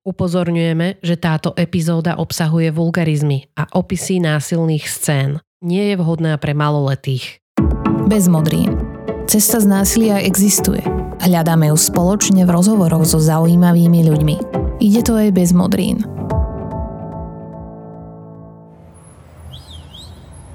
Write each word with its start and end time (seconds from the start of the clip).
Upozorňujeme, 0.00 1.04
že 1.04 1.20
táto 1.20 1.52
epizóda 1.60 2.16
obsahuje 2.16 2.72
vulgarizmy 2.72 3.52
a 3.52 3.68
opisy 3.76 4.16
násilných 4.16 4.88
scén. 4.88 5.44
Nie 5.60 5.92
je 5.92 6.00
vhodná 6.00 6.40
pre 6.40 6.56
maloletých. 6.56 7.44
Bez 8.08 8.24
modrín. 8.24 8.80
Cesta 9.28 9.60
z 9.60 9.68
násilia 9.68 10.24
existuje. 10.24 10.80
Hľadáme 11.20 11.68
ju 11.68 11.76
spoločne 11.76 12.48
v 12.48 12.50
rozhovoroch 12.56 13.04
so 13.04 13.20
zaujímavými 13.20 14.00
ľuďmi. 14.08 14.36
Ide 14.80 15.04
to 15.04 15.20
aj 15.20 15.36
bez 15.36 15.52
modrín. 15.52 16.00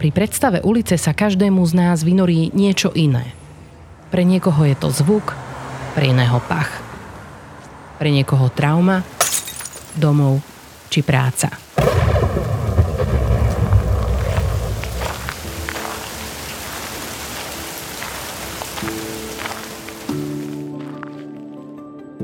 Pri 0.01 0.09
predstave 0.09 0.65
ulice 0.65 0.97
sa 0.97 1.13
každému 1.13 1.61
z 1.69 1.73
nás 1.77 2.01
vynorí 2.01 2.49
niečo 2.57 2.89
iné. 2.97 3.29
Pre 4.09 4.25
niekoho 4.25 4.65
je 4.65 4.73
to 4.73 4.89
zvuk, 4.89 5.37
pre 5.93 6.09
iného 6.09 6.41
pach. 6.49 6.81
Pre 8.01 8.09
niekoho 8.09 8.49
trauma, 8.49 9.05
domov 9.97 10.43
či 10.91 11.01
práca. 11.01 11.51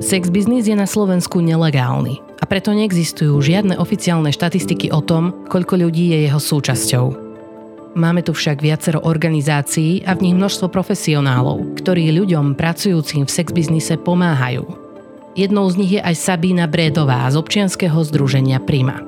Sex 0.02 0.28
business 0.28 0.68
je 0.68 0.76
na 0.76 0.90
Slovensku 0.90 1.40
nelegálny 1.40 2.20
a 2.42 2.44
preto 2.44 2.76
neexistujú 2.76 3.40
žiadne 3.40 3.80
oficiálne 3.80 4.28
štatistiky 4.34 4.92
o 4.92 5.00
tom, 5.00 5.48
koľko 5.48 5.88
ľudí 5.88 6.12
je 6.12 6.28
jeho 6.28 6.42
súčasťou. 6.42 7.06
Máme 7.96 8.20
tu 8.20 8.36
však 8.36 8.60
viacero 8.60 9.00
organizácií 9.04 10.04
a 10.04 10.16
v 10.16 10.28
nich 10.28 10.36
množstvo 10.36 10.68
profesionálov, 10.68 11.80
ktorí 11.80 12.12
ľuďom 12.12 12.60
pracujúcim 12.60 13.24
v 13.24 13.32
sex 13.32 13.56
biznise 13.56 13.96
pomáhajú. 13.96 14.91
Jednou 15.32 15.64
z 15.72 15.80
nich 15.80 15.92
je 15.96 16.02
aj 16.04 16.16
Sabína 16.20 16.68
Brédová 16.68 17.24
z 17.32 17.40
občianskeho 17.40 18.04
združenia 18.04 18.60
Prima. 18.60 19.00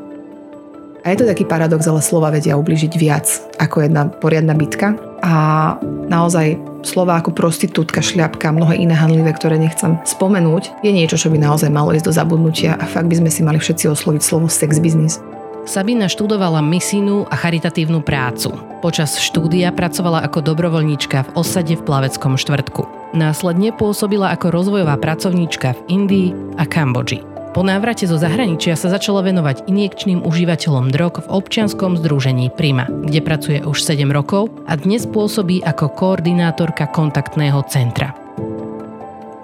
A 1.04 1.12
je 1.12 1.20
to 1.20 1.28
taký 1.28 1.44
paradox, 1.44 1.84
ale 1.84 2.00
slova 2.00 2.32
vedia 2.32 2.56
ubližiť 2.56 2.94
viac 2.96 3.28
ako 3.60 3.84
jedna 3.84 4.08
poriadna 4.08 4.56
bitka. 4.56 4.96
A 5.20 5.76
naozaj 6.08 6.56
slova 6.88 7.20
ako 7.20 7.36
prostitútka, 7.36 8.00
šľapka, 8.00 8.56
mnohé 8.56 8.80
iné 8.80 8.96
handlivé, 8.96 9.36
ktoré 9.36 9.60
nechcem 9.60 10.00
spomenúť, 10.08 10.80
je 10.80 10.96
niečo, 10.96 11.20
čo 11.20 11.28
by 11.28 11.44
naozaj 11.44 11.68
malo 11.68 11.92
ísť 11.92 12.08
do 12.08 12.16
zabudnutia 12.16 12.80
a 12.80 12.88
fakt 12.88 13.12
by 13.12 13.20
sme 13.20 13.28
si 13.28 13.44
mali 13.44 13.60
všetci 13.60 13.92
osloviť 13.92 14.22
slovo 14.24 14.48
sex 14.48 14.80
business. 14.80 15.20
Sabina 15.64 16.12
študovala 16.12 16.60
misijnú 16.60 17.24
a 17.32 17.40
charitatívnu 17.40 18.04
prácu. 18.04 18.52
Počas 18.84 19.16
štúdia 19.16 19.72
pracovala 19.72 20.20
ako 20.28 20.44
dobrovoľníčka 20.44 21.24
v 21.24 21.30
osade 21.40 21.80
v 21.80 21.86
Plaveckom 21.88 22.36
štvrtku. 22.36 23.16
Následne 23.16 23.72
pôsobila 23.72 24.36
ako 24.36 24.52
rozvojová 24.52 25.00
pracovníčka 25.00 25.72
v 25.72 25.82
Indii 25.88 26.30
a 26.60 26.68
Kambodži. 26.68 27.24
Po 27.56 27.64
návrate 27.64 28.04
zo 28.04 28.20
zahraničia 28.20 28.76
sa 28.76 28.92
začala 28.92 29.24
venovať 29.24 29.70
injekčným 29.72 30.28
užívateľom 30.28 30.92
drog 30.92 31.24
v 31.24 31.32
občianskom 31.32 31.96
združení 31.96 32.52
Prima, 32.52 32.90
kde 32.90 33.24
pracuje 33.24 33.64
už 33.64 33.88
7 33.88 34.12
rokov 34.12 34.52
a 34.68 34.76
dnes 34.76 35.08
pôsobí 35.08 35.64
ako 35.64 35.96
koordinátorka 35.96 36.92
kontaktného 36.92 37.64
centra. 37.72 38.12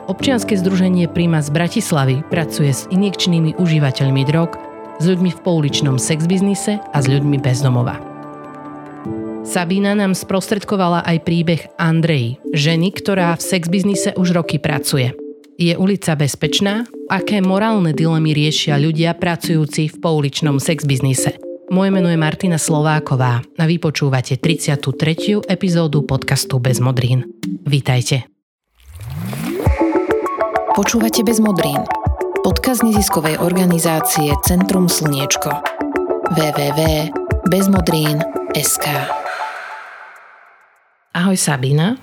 Občianske 0.10 0.58
združenie 0.58 1.08
Prima 1.08 1.40
z 1.40 1.54
Bratislavy 1.54 2.26
pracuje 2.28 2.74
s 2.74 2.90
injekčnými 2.92 3.56
užívateľmi 3.62 4.26
drog 4.28 4.69
s 5.00 5.04
ľuďmi 5.08 5.32
v 5.32 5.40
pouličnom 5.40 5.96
sexbiznise 5.96 6.84
a 6.84 6.98
s 7.00 7.08
ľuďmi 7.08 7.40
bezdomova. 7.40 7.96
Sabína 9.48 9.98
nám 9.98 10.14
sprostredkovala 10.14 11.08
aj 11.08 11.18
príbeh 11.26 11.62
Andrej, 11.80 12.38
ženy, 12.54 12.94
ktorá 12.94 13.34
v 13.34 13.42
sexbiznise 13.42 14.14
už 14.14 14.36
roky 14.36 14.62
pracuje. 14.62 15.16
Je 15.58 15.74
ulica 15.74 16.14
bezpečná? 16.14 16.86
Aké 17.10 17.42
morálne 17.42 17.96
dilemy 17.96 18.36
riešia 18.36 18.78
ľudia 18.78 19.18
pracujúci 19.18 19.90
v 19.90 19.96
pouličnom 19.98 20.62
sexbiznise? 20.62 21.42
Moje 21.74 21.90
meno 21.90 22.14
je 22.14 22.20
Martina 22.20 22.62
Slováková 22.62 23.42
a 23.42 23.64
vy 23.66 23.82
počúvate 23.82 24.38
33. 24.38 25.50
epizódu 25.50 26.06
podcastu 26.06 26.62
Bez 26.62 26.78
modrín. 26.78 27.26
Vítajte. 27.66 28.30
Počúvate 30.78 31.26
Bez 31.26 31.42
modrín 31.42 31.99
Podcast 32.40 32.88
neziskovej 32.88 33.36
organizácie 33.44 34.32
Centrum 34.48 34.88
Slniečko 34.88 35.52
www.bezmodrín.sk 36.32 38.86
Ahoj 41.12 41.36
Sabina. 41.36 42.00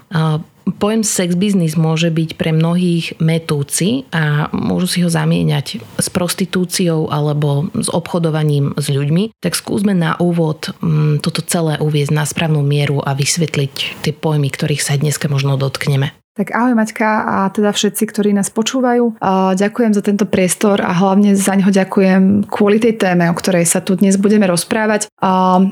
Pojem 0.77 1.01
sex 1.07 1.39
business 1.41 1.81
môže 1.81 2.13
byť 2.13 2.37
pre 2.37 2.53
mnohých 2.53 3.17
metúci 3.17 4.05
a 4.13 4.53
môžu 4.53 4.87
si 4.91 4.99
ho 5.01 5.09
zamieňať 5.09 5.81
s 5.97 6.07
prostitúciou 6.13 7.09
alebo 7.09 7.73
s 7.73 7.89
obchodovaním 7.89 8.77
s 8.77 8.93
ľuďmi. 8.93 9.41
Tak 9.41 9.57
skúsme 9.57 9.97
na 9.97 10.21
úvod 10.21 10.77
mm, 10.85 11.25
toto 11.25 11.41
celé 11.41 11.81
uviezť 11.81 12.13
na 12.13 12.29
správnu 12.29 12.61
mieru 12.61 13.01
a 13.01 13.17
vysvetliť 13.17 14.05
tie 14.05 14.13
pojmy, 14.13 14.53
ktorých 14.53 14.85
sa 14.85 15.01
dneska 15.01 15.33
možno 15.33 15.57
dotkneme. 15.57 16.13
Tak 16.37 16.53
ahoj 16.53 16.77
Maťka 16.77 17.11
a 17.25 17.37
teda 17.49 17.73
všetci, 17.73 18.13
ktorí 18.13 18.37
nás 18.37 18.53
počúvajú. 18.53 19.17
Ďakujem 19.57 19.97
za 19.97 20.05
tento 20.05 20.29
priestor 20.29 20.85
a 20.85 20.93
hlavne 20.93 21.33
za 21.33 21.57
neho 21.57 21.73
ďakujem 21.73 22.45
kvôli 22.45 22.77
tej 22.77 23.01
téme, 23.01 23.25
o 23.33 23.33
ktorej 23.33 23.65
sa 23.65 23.81
tu 23.81 23.97
dnes 23.97 24.21
budeme 24.21 24.45
rozprávať. 24.45 25.09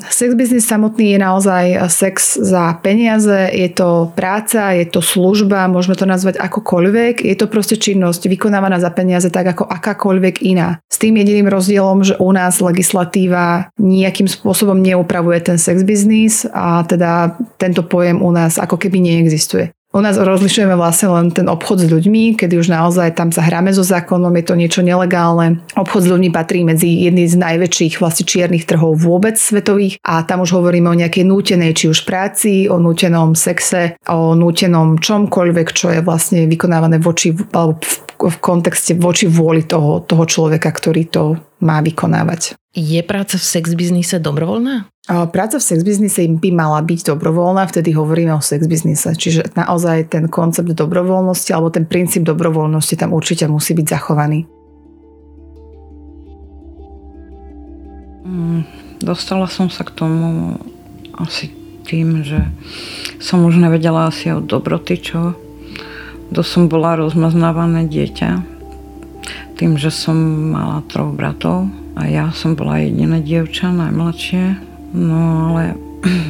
Sex 0.09 0.33
business 0.33 0.65
samotný 0.65 1.13
je 1.13 1.19
naozaj 1.21 1.65
sex 1.93 2.41
za 2.41 2.81
peniaze, 2.81 3.53
je 3.53 3.69
to 3.77 4.09
práca, 4.17 4.73
je 4.73 4.89
to 4.89 5.05
služba, 5.05 5.69
môžeme 5.69 6.01
to 6.01 6.09
nazvať 6.09 6.41
akokoľvek. 6.41 7.21
Je 7.21 7.37
to 7.37 7.45
proste 7.45 7.77
činnosť 7.77 8.25
vykonávaná 8.25 8.81
za 8.81 8.89
peniaze 8.89 9.29
tak 9.29 9.53
ako 9.53 9.69
akákoľvek 9.69 10.49
iná. 10.49 10.81
S 10.89 10.97
tým 10.97 11.21
jediným 11.21 11.53
rozdielom, 11.53 12.09
že 12.09 12.17
u 12.17 12.33
nás 12.33 12.65
legislatíva 12.65 13.69
nejakým 13.77 14.33
spôsobom 14.33 14.81
neupravuje 14.81 15.45
ten 15.45 15.61
sex 15.61 15.85
business 15.85 16.49
a 16.49 16.89
teda 16.89 17.37
tento 17.61 17.85
pojem 17.85 18.25
u 18.25 18.33
nás 18.33 18.57
ako 18.57 18.81
keby 18.81 19.05
neexistuje. 19.05 19.69
U 19.95 20.03
nás 20.03 20.19
rozlišujeme 20.19 20.75
vlastne 20.75 21.07
len 21.15 21.31
ten 21.31 21.47
obchod 21.47 21.87
s 21.87 21.87
ľuďmi, 21.87 22.35
kedy 22.35 22.59
už 22.59 22.67
naozaj 22.67 23.15
tam 23.15 23.31
sa 23.31 23.47
hráme 23.47 23.71
so 23.71 23.87
zákonom, 23.87 24.35
je 24.35 24.45
to 24.51 24.59
niečo 24.59 24.83
nelegálne. 24.83 25.63
Obchod 25.79 26.03
s 26.03 26.11
ľuďmi 26.11 26.35
patrí 26.35 26.67
medzi 26.67 27.07
jedný 27.07 27.31
z 27.31 27.39
najväčších 27.39 28.03
vlastne 28.03 28.27
čiernych 28.27 28.67
trhov 28.67 28.99
vôbec 28.99 29.39
svetových 29.39 30.03
a 30.03 30.27
tam 30.27 30.43
už 30.43 30.59
hovoríme 30.59 30.91
o 30.91 30.99
nejakej 30.99 31.23
nútenej 31.31 31.79
či 31.79 31.95
už 31.95 32.11
práci, 32.11 32.67
o 32.67 32.83
nútenom 32.83 33.39
sexe, 33.39 33.95
o 34.11 34.35
nútenom 34.35 34.99
čomkoľvek, 34.99 35.69
čo 35.71 35.95
je 35.95 36.03
vlastne 36.03 36.51
vykonávané 36.51 36.99
voči, 36.99 37.31
alebo 37.55 37.79
v, 38.19 38.37
kontexte 38.43 38.99
voči 38.99 39.31
vôli 39.31 39.63
toho, 39.63 40.03
toho 40.03 40.27
človeka, 40.27 40.75
ktorý 40.75 41.07
to 41.07 41.39
má 41.63 41.79
vykonávať. 41.79 42.59
Je 42.75 42.99
práca 43.07 43.39
v 43.39 43.47
sex 43.47 43.71
biznise 43.79 44.19
dobrovoľná? 44.19 44.91
Práca 45.07 45.63
v 45.63 45.65
sex 45.65 45.87
biznise 45.87 46.27
by 46.27 46.51
mala 46.51 46.83
byť 46.83 47.15
dobrovoľná, 47.15 47.71
vtedy 47.71 47.95
hovoríme 47.95 48.35
o 48.35 48.43
sex 48.43 48.67
biznise. 48.67 49.15
Čiže 49.15 49.55
naozaj 49.55 50.11
ten 50.11 50.27
koncept 50.27 50.75
dobrovoľnosti 50.75 51.55
alebo 51.55 51.71
ten 51.71 51.87
princíp 51.87 52.27
dobrovoľnosti 52.27 52.99
tam 52.99 53.15
určite 53.15 53.47
musí 53.47 53.79
byť 53.79 53.87
zachovaný. 53.87 54.51
Mm, 58.27 58.67
dostala 58.99 59.47
som 59.47 59.71
sa 59.71 59.87
k 59.87 59.95
tomu 59.95 60.59
asi 61.15 61.55
tým, 61.87 62.27
že 62.27 62.43
som 63.23 63.47
už 63.47 63.55
nevedela 63.55 64.11
asi 64.11 64.35
od 64.35 64.51
dobroty, 64.51 64.99
čo 64.99 65.39
to 66.35 66.43
som 66.43 66.67
bola 66.67 66.99
rozmaznávané 66.99 67.87
dieťa. 67.87 68.31
Tým, 69.63 69.79
že 69.79 69.95
som 69.95 70.19
mala 70.51 70.83
troch 70.91 71.15
bratov 71.15 71.84
a 71.95 72.07
ja 72.11 72.31
som 72.35 72.59
bola 72.59 72.83
jediné 72.83 73.23
dievča, 73.23 73.71
najmladšie 73.71 74.75
No 74.95 75.51
ale 75.51 75.75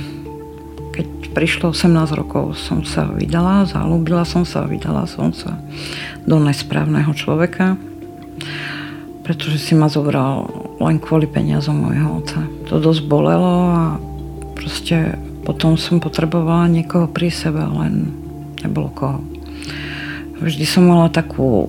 keď 0.96 1.36
prišlo 1.36 1.76
18 1.76 2.16
rokov, 2.16 2.56
som 2.56 2.80
sa 2.80 3.04
vydala, 3.04 3.68
zalúbila 3.68 4.24
som 4.24 4.48
sa, 4.48 4.64
vydala 4.64 5.04
som 5.04 5.36
sa 5.36 5.60
do 6.24 6.40
nesprávneho 6.40 7.12
človeka, 7.12 7.76
pretože 9.20 9.60
si 9.60 9.76
ma 9.76 9.92
zobral 9.92 10.48
len 10.80 10.96
kvôli 10.96 11.28
peniazom 11.28 11.76
môjho 11.76 12.24
otca. 12.24 12.40
To 12.72 12.80
dosť 12.80 13.04
bolelo 13.04 13.68
a 13.68 13.82
proste 14.56 15.20
potom 15.44 15.76
som 15.76 16.00
potrebovala 16.00 16.72
niekoho 16.72 17.04
pri 17.04 17.28
sebe, 17.28 17.60
len 17.60 18.16
nebolo 18.64 18.88
koho. 18.96 19.20
Vždy 20.40 20.64
som 20.64 20.88
mala 20.88 21.12
takú, 21.12 21.68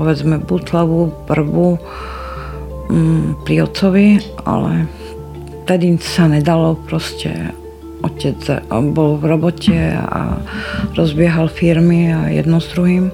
povedzme, 0.00 0.40
butlavú 0.40 1.12
prvú 1.28 1.76
mm, 2.88 3.44
pri 3.44 3.64
otcovi, 3.64 4.06
ale 4.44 4.88
vtedy 5.64 6.00
sa 6.00 6.26
nedalo 6.28 6.74
proste 6.88 7.52
otec 8.02 8.62
bol 8.94 9.18
v 9.18 9.24
robote 9.26 9.76
a 9.94 10.38
rozbiehal 10.94 11.50
firmy 11.50 12.14
a 12.14 12.30
jedno 12.30 12.62
s 12.62 12.70
druhým, 12.72 13.10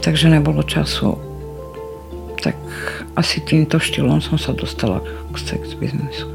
takže 0.00 0.30
nebolo 0.30 0.62
času. 0.62 1.18
Tak 2.38 2.54
asi 3.18 3.42
týmto 3.42 3.82
štýlom 3.82 4.22
som 4.22 4.38
sa 4.38 4.54
dostala 4.54 5.02
k 5.34 5.36
sex 5.36 5.74
biznisu. 5.74 6.30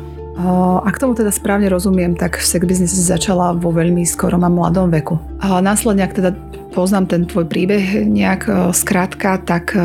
Ak 0.84 0.98
tomu 0.98 1.14
teda 1.14 1.30
správne 1.30 1.70
rozumiem, 1.70 2.18
tak 2.18 2.42
sex 2.42 2.66
business 2.66 2.98
začala 2.98 3.54
vo 3.54 3.70
veľmi 3.70 4.02
skorom 4.04 4.44
a 4.44 4.50
mladom 4.50 4.90
veku. 4.90 5.22
A 5.40 5.62
následne, 5.62 6.04
ak 6.04 6.18
teda 6.18 6.34
poznám 6.74 7.06
ten 7.06 7.22
tvoj 7.30 7.46
príbeh 7.46 8.10
nejak 8.10 8.74
skrátka, 8.74 9.38
tak 9.46 9.78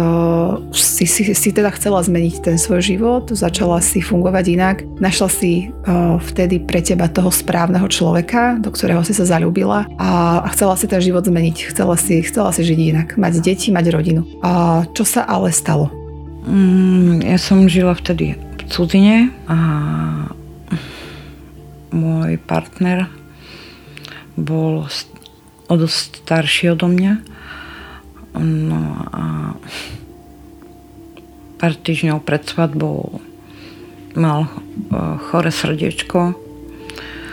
si, 0.73 1.05
si, 1.05 1.37
si 1.37 1.49
teda 1.53 1.69
chcela 1.77 2.01
zmeniť 2.01 2.41
ten 2.41 2.57
svoj 2.57 2.81
život, 2.81 3.29
začala 3.29 3.85
si 3.85 4.01
fungovať 4.01 4.45
inak, 4.49 4.77
našla 4.97 5.29
si 5.29 5.69
vtedy 6.33 6.65
pre 6.65 6.81
teba 6.81 7.13
toho 7.13 7.29
správneho 7.29 7.85
človeka, 7.93 8.57
do 8.57 8.73
ktorého 8.73 9.05
si 9.05 9.13
sa 9.13 9.29
zalúbila 9.29 9.85
a 10.01 10.43
chcela 10.57 10.75
si 10.81 10.89
ten 10.89 11.05
život 11.05 11.29
zmeniť, 11.29 11.69
chcela 11.69 12.01
si, 12.01 12.25
chcela 12.25 12.49
si 12.57 12.65
žiť 12.65 12.81
inak, 12.81 13.09
mať 13.21 13.45
deti, 13.45 13.69
mať 13.69 13.93
rodinu. 13.93 14.25
A 14.41 14.83
čo 14.97 15.05
sa 15.05 15.29
ale 15.29 15.53
stalo? 15.53 15.93
Mm, 16.49 17.21
ja 17.29 17.37
som 17.37 17.69
žila 17.69 17.93
vtedy 17.93 18.33
v 18.33 18.63
cudzine 18.73 19.29
a 19.45 19.59
môj 21.93 22.41
partner 22.41 23.13
bol 24.39 24.89
o 25.69 25.75
dosť 25.77 26.25
starší 26.25 26.73
odo 26.73 26.89
mňa. 26.89 27.15
No 28.41 28.81
a 29.13 29.55
pár 31.61 31.73
týždňov 31.77 32.25
pred 32.25 32.43
svadbou 32.49 33.21
mal 34.17 34.47
e, 34.47 34.51
chore 35.29 35.53
srdiečko 35.53 36.35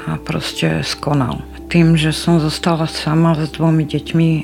a 0.06 0.12
proste 0.22 0.84
skonal. 0.84 1.42
Tým, 1.72 1.98
že 1.98 2.14
som 2.14 2.38
zostala 2.38 2.86
sama 2.86 3.34
s 3.38 3.50
dvomi 3.56 3.88
deťmi 3.88 4.30
e, 4.38 4.44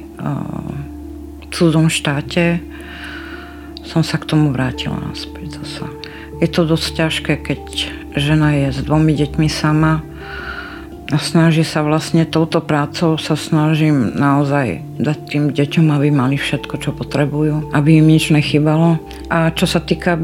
v 1.42 1.46
cudzom 1.52 1.92
štáte, 1.92 2.64
som 3.84 4.06
sa 4.06 4.16
k 4.22 4.28
tomu 4.30 4.54
vrátila 4.56 4.96
naspäť 5.02 5.60
zasa. 5.62 5.90
Je 6.40 6.48
to 6.48 6.64
dosť 6.64 6.88
ťažké, 6.96 7.34
keď 7.44 7.62
žena 8.16 8.56
je 8.56 8.68
s 8.72 8.80
dvomi 8.86 9.14
deťmi 9.14 9.50
sama 9.52 10.06
a 11.12 11.19
snaží 11.19 11.68
sa 11.68 11.84
vlastne 11.84 12.24
touto 12.24 12.63
prácou 12.63 13.19
sa 13.19 13.36
snažím 13.36 14.16
naozaj 14.16 14.80
dať 14.96 15.18
tým 15.28 15.44
deťom, 15.52 15.92
aby 15.92 16.08
mali 16.08 16.40
všetko, 16.40 16.80
čo 16.80 16.96
potrebujú, 16.96 17.75
aby 17.75 18.00
im 18.00 18.08
nič 18.08 18.31
nechybalo. 18.31 18.96
A 19.28 19.52
čo 19.52 19.68
sa 19.68 19.84
týka 19.84 20.16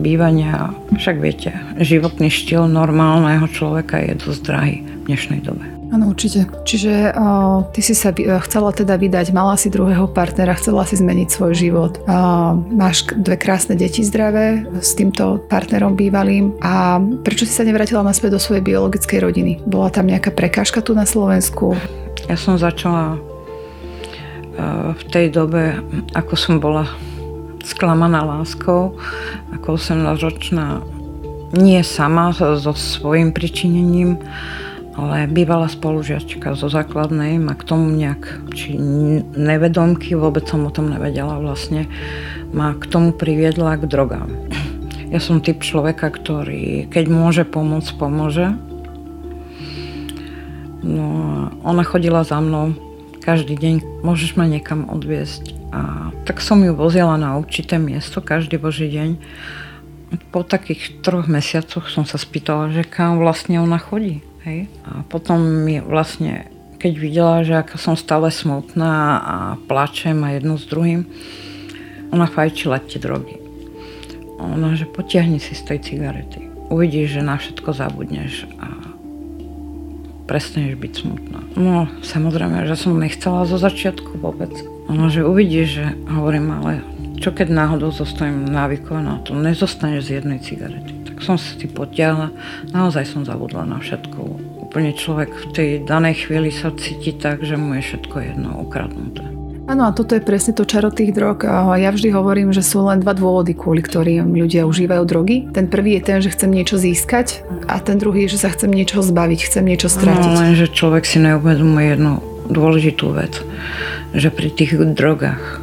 bývania, 0.00 0.72
však 0.96 1.16
viete, 1.20 1.52
životný 1.76 2.32
štýl 2.32 2.64
normálneho 2.64 3.44
človeka 3.52 4.00
je 4.00 4.16
dosť 4.16 4.40
drahý 4.40 4.76
v 4.80 5.12
dnešnej 5.12 5.40
dobe. 5.44 5.81
Áno, 5.92 6.08
určite. 6.08 6.48
Čiže 6.64 7.12
o, 7.12 7.68
ty 7.68 7.84
si 7.84 7.92
sa 7.92 8.16
chcela 8.16 8.72
teda 8.72 8.96
vydať, 8.96 9.36
mala 9.36 9.60
si 9.60 9.68
druhého 9.68 10.08
partnera, 10.08 10.56
chcela 10.56 10.88
si 10.88 10.96
zmeniť 10.96 11.28
svoj 11.28 11.52
život. 11.52 12.00
O, 12.08 12.56
máš 12.72 13.12
dve 13.12 13.36
krásne 13.36 13.76
deti 13.76 14.00
zdravé 14.00 14.64
s 14.80 14.96
týmto 14.96 15.44
partnerom 15.52 15.92
bývalým 15.92 16.56
a 16.64 16.96
prečo 16.96 17.44
si 17.44 17.52
sa 17.52 17.68
nevrátila 17.68 18.00
naspäť 18.00 18.34
do 18.34 18.40
svojej 18.40 18.64
biologickej 18.64 19.18
rodiny? 19.20 19.52
Bola 19.68 19.92
tam 19.92 20.08
nejaká 20.08 20.32
prekážka 20.32 20.80
tu 20.80 20.96
na 20.96 21.04
Slovensku? 21.04 21.76
Ja 22.24 22.40
som 22.40 22.56
začala 22.56 23.20
v 24.96 25.02
tej 25.12 25.28
dobe, 25.32 25.76
ako 26.16 26.34
som 26.36 26.56
bola 26.56 26.88
sklamaná 27.64 28.24
láskou, 28.24 28.96
ako 29.52 29.76
18-ročná, 29.76 30.80
nie 31.52 31.80
sama, 31.84 32.32
so 32.32 32.72
svojím 32.72 33.32
pričinením, 33.32 34.20
ale 34.92 35.24
bývala 35.24 35.72
spolužiačka 35.72 36.52
zo 36.52 36.68
základnej 36.68 37.40
ma 37.40 37.56
k 37.56 37.64
tomu 37.64 37.88
nejak, 37.96 38.52
či 38.52 38.76
nevedomky, 39.36 40.12
vôbec 40.12 40.44
som 40.44 40.68
o 40.68 40.74
tom 40.74 40.92
nevedela 40.92 41.40
vlastne, 41.40 41.88
ma 42.52 42.76
k 42.76 42.84
tomu 42.88 43.16
priviedla 43.16 43.80
k 43.80 43.88
drogám. 43.88 44.28
Ja 45.12 45.20
som 45.20 45.44
typ 45.44 45.60
človeka, 45.64 46.08
ktorý 46.12 46.88
keď 46.88 47.04
môže 47.08 47.44
pomôcť, 47.44 47.90
pomôže. 48.00 48.56
No 50.84 51.04
a 51.04 51.32
ona 51.64 51.84
chodila 51.84 52.24
za 52.24 52.40
mnou 52.40 52.72
každý 53.22 53.54
deň, 53.54 54.02
môžeš 54.02 54.34
ma 54.34 54.48
niekam 54.50 54.88
odviezť. 54.90 55.72
A 55.72 56.10
tak 56.28 56.44
som 56.44 56.60
ju 56.60 56.76
vozila 56.76 57.16
na 57.16 57.38
určité 57.40 57.80
miesto 57.80 58.20
každý 58.20 58.60
boží 58.60 58.92
deň. 58.92 59.16
Po 60.28 60.44
takých 60.44 61.00
troch 61.00 61.30
mesiacoch 61.30 61.88
som 61.88 62.04
sa 62.04 62.20
spýtala, 62.20 62.68
že 62.74 62.84
kam 62.84 63.16
vlastne 63.16 63.56
ona 63.56 63.80
chodí. 63.80 64.20
Hej. 64.42 64.66
A 64.82 65.06
potom 65.06 65.38
mi 65.42 65.78
vlastne, 65.78 66.50
keď 66.82 66.92
videla, 66.98 67.36
že 67.46 67.54
ako 67.62 67.76
som 67.78 67.94
stále 67.94 68.28
smutná 68.34 68.94
a 69.22 69.36
plačem 69.70 70.18
a 70.26 70.34
jedno 70.34 70.58
s 70.58 70.66
druhým, 70.66 71.06
ona 72.10 72.26
fajčila 72.26 72.82
tie 72.82 72.98
drogy. 72.98 73.38
Ona, 74.42 74.74
že 74.74 74.90
potiahni 74.90 75.38
si 75.38 75.54
z 75.54 75.62
tej 75.62 75.78
cigarety. 75.80 76.50
Uvidíš, 76.68 77.20
že 77.20 77.22
na 77.22 77.38
všetko 77.38 77.70
zabudneš 77.70 78.50
a 78.58 78.68
prestaneš 80.26 80.74
byť 80.80 80.92
smutná. 80.92 81.40
No, 81.54 81.86
samozrejme, 82.02 82.66
že 82.66 82.74
som 82.74 82.98
nechcela 82.98 83.46
zo 83.46 83.60
začiatku 83.60 84.18
vôbec. 84.18 84.50
Ona, 84.90 85.06
že 85.12 85.22
uvidíš, 85.22 85.68
že 85.78 85.86
hovorím, 86.10 86.50
ale 86.50 86.82
čo 87.22 87.30
keď 87.30 87.54
náhodou 87.54 87.94
zostanem 87.94 88.50
návykovaná, 88.50 89.22
to 89.22 89.38
nezostaneš 89.38 90.10
z 90.10 90.10
jednej 90.18 90.42
cigarety 90.42 91.02
som 91.22 91.38
si 91.38 91.70
potiahla, 91.70 92.34
naozaj 92.74 93.06
som 93.06 93.22
zabudla 93.22 93.62
na 93.62 93.78
všetko. 93.78 94.18
Úplne 94.68 94.90
človek 94.98 95.30
v 95.30 95.46
tej 95.54 95.68
danej 95.86 96.26
chvíli 96.26 96.50
sa 96.50 96.74
cíti 96.74 97.14
tak, 97.14 97.46
že 97.46 97.54
mu 97.54 97.78
je 97.78 97.82
všetko 97.86 98.16
jedno 98.18 98.50
ukradnuté. 98.58 99.22
Áno, 99.70 99.86
a 99.86 99.94
toto 99.94 100.18
je 100.18 100.26
presne 100.26 100.58
to 100.58 100.66
čaro 100.66 100.90
tých 100.90 101.14
drog. 101.14 101.46
Ja 101.78 101.94
vždy 101.94 102.10
hovorím, 102.10 102.50
že 102.50 102.66
sú 102.66 102.82
len 102.82 102.98
dva 102.98 103.14
dôvody, 103.14 103.54
kvôli 103.54 103.78
ktorým 103.78 104.34
ľudia 104.34 104.66
užívajú 104.66 105.02
drogy. 105.06 105.46
Ten 105.54 105.70
prvý 105.70 105.96
je 105.96 106.02
ten, 106.02 106.18
že 106.18 106.34
chcem 106.34 106.50
niečo 106.50 106.82
získať 106.82 107.46
a 107.70 107.78
ten 107.78 107.96
druhý 108.02 108.26
je, 108.26 108.34
že 108.34 108.42
sa 108.42 108.50
chcem 108.50 108.74
niečo 108.74 108.98
zbaviť, 108.98 109.46
chcem 109.46 109.62
niečo 109.62 109.86
stratiť. 109.86 110.34
No, 110.34 110.42
len, 110.42 110.58
že 110.58 110.66
človek 110.66 111.06
si 111.06 111.22
neuvedomuje 111.22 111.94
jednu 111.94 112.18
dôležitú 112.50 113.14
vec, 113.14 113.38
že 114.10 114.34
pri 114.34 114.50
tých 114.50 114.74
drogách 114.98 115.62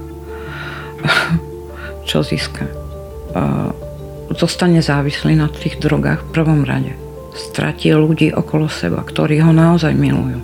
čo 2.10 2.26
získa 2.26 2.66
zostane 4.34 4.82
závislý 4.82 5.38
na 5.38 5.50
tých 5.50 5.82
drogách 5.82 6.26
v 6.26 6.32
prvom 6.34 6.62
rade. 6.66 6.94
Stratí 7.34 7.94
ľudí 7.94 8.34
okolo 8.34 8.70
seba, 8.70 9.02
ktorí 9.02 9.42
ho 9.42 9.54
naozaj 9.54 9.94
milujú. 9.94 10.42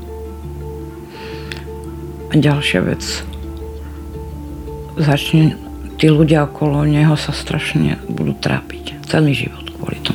A 2.29 2.33
ďalšia 2.37 2.81
vec. 2.85 3.03
Začne 4.95 5.59
tí 5.99 6.07
ľudia 6.07 6.47
okolo 6.47 6.87
neho 6.87 7.15
sa 7.19 7.35
strašne 7.35 7.99
budú 8.07 8.35
trápiť 8.35 9.05
celý 9.07 9.35
život 9.35 9.65
kvôli 9.75 9.99
tomu 10.03 10.14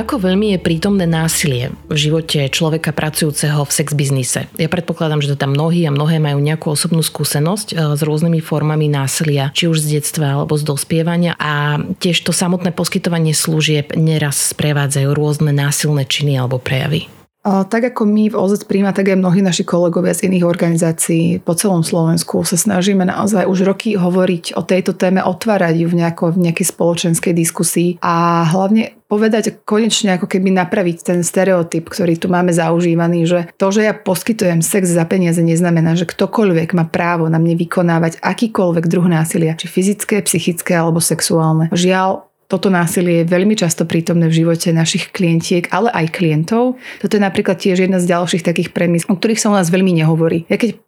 Ako 0.00 0.16
veľmi 0.16 0.56
je 0.56 0.64
prítomné 0.64 1.04
násilie 1.04 1.76
v 1.92 1.96
živote 2.00 2.48
človeka 2.48 2.88
pracujúceho 2.88 3.68
v 3.68 3.74
sex 3.74 3.92
biznise? 3.92 4.48
Ja 4.56 4.72
predpokladám, 4.72 5.20
že 5.20 5.36
to 5.36 5.44
tam 5.44 5.52
mnohí 5.52 5.84
a 5.84 5.92
mnohé 5.92 6.16
majú 6.16 6.40
nejakú 6.40 6.72
osobnú 6.72 7.04
skúsenosť 7.04 7.68
e, 7.68 7.74
s 7.76 8.00
rôznymi 8.00 8.40
formami 8.40 8.88
násilia, 8.88 9.52
či 9.52 9.68
už 9.68 9.84
z 9.84 10.00
detstva 10.00 10.40
alebo 10.40 10.56
z 10.56 10.64
dospievania 10.64 11.36
a 11.36 11.76
tiež 12.00 12.24
to 12.24 12.32
samotné 12.32 12.72
poskytovanie 12.72 13.36
služieb 13.36 13.92
neraz 13.92 14.56
sprevádzajú 14.56 15.12
rôzne 15.12 15.52
násilné 15.52 16.08
činy 16.08 16.40
alebo 16.40 16.56
prejavy. 16.56 17.19
Tak 17.40 17.96
ako 17.96 18.04
my 18.04 18.28
v 18.28 18.36
OZ 18.36 18.68
Prima, 18.68 18.92
tak 18.92 19.08
aj 19.08 19.16
mnohí 19.16 19.40
naši 19.40 19.64
kolegovia 19.64 20.12
z 20.12 20.28
iných 20.28 20.44
organizácií 20.44 21.40
po 21.40 21.56
celom 21.56 21.80
Slovensku 21.80 22.44
sa 22.44 22.60
snažíme 22.60 23.08
naozaj 23.08 23.48
už 23.48 23.64
roky 23.64 23.96
hovoriť 23.96 24.60
o 24.60 24.62
tejto 24.62 24.92
téme, 24.92 25.24
otvárať 25.24 25.80
ju 25.80 25.88
v, 25.88 26.04
nejako, 26.04 26.36
v 26.36 26.52
nejakej 26.52 26.66
spoločenskej 26.68 27.32
diskusii 27.32 27.96
a 28.04 28.44
hlavne 28.44 28.92
povedať 29.08 29.64
konečne 29.64 30.20
ako 30.20 30.28
keby 30.28 30.52
napraviť 30.52 30.96
ten 31.00 31.20
stereotyp, 31.24 31.88
ktorý 31.88 32.20
tu 32.20 32.28
máme 32.28 32.52
zaužívaný, 32.52 33.24
že 33.24 33.40
to, 33.56 33.72
že 33.72 33.88
ja 33.88 33.96
poskytujem 33.96 34.60
sex 34.60 34.92
za 34.92 35.08
peniaze 35.08 35.40
neznamená, 35.40 35.96
že 35.96 36.04
ktokoľvek 36.06 36.76
má 36.76 36.86
právo 36.86 37.26
na 37.32 37.40
mne 37.40 37.56
vykonávať 37.56 38.20
akýkoľvek 38.22 38.84
druh 38.84 39.08
násilia, 39.08 39.56
či 39.56 39.64
fyzické, 39.64 40.20
psychické 40.22 40.76
alebo 40.76 41.00
sexuálne. 41.02 41.72
Žiaľ, 41.72 42.29
toto 42.50 42.66
násilie 42.66 43.22
je 43.22 43.30
veľmi 43.30 43.54
často 43.54 43.86
prítomné 43.86 44.26
v 44.26 44.42
živote 44.42 44.74
našich 44.74 45.14
klientiek, 45.14 45.70
ale 45.70 45.86
aj 45.94 46.10
klientov. 46.10 46.82
Toto 46.98 47.14
je 47.14 47.22
napríklad 47.22 47.62
tiež 47.62 47.86
jedna 47.86 48.02
z 48.02 48.10
ďalších 48.10 48.42
takých 48.42 48.74
premis, 48.74 49.06
o 49.06 49.14
ktorých 49.14 49.38
sa 49.38 49.48
u 49.48 49.54
nás 49.54 49.70
veľmi 49.70 49.94
nehovorí. 50.02 50.50
Ja 50.50 50.58
keď 50.58 50.82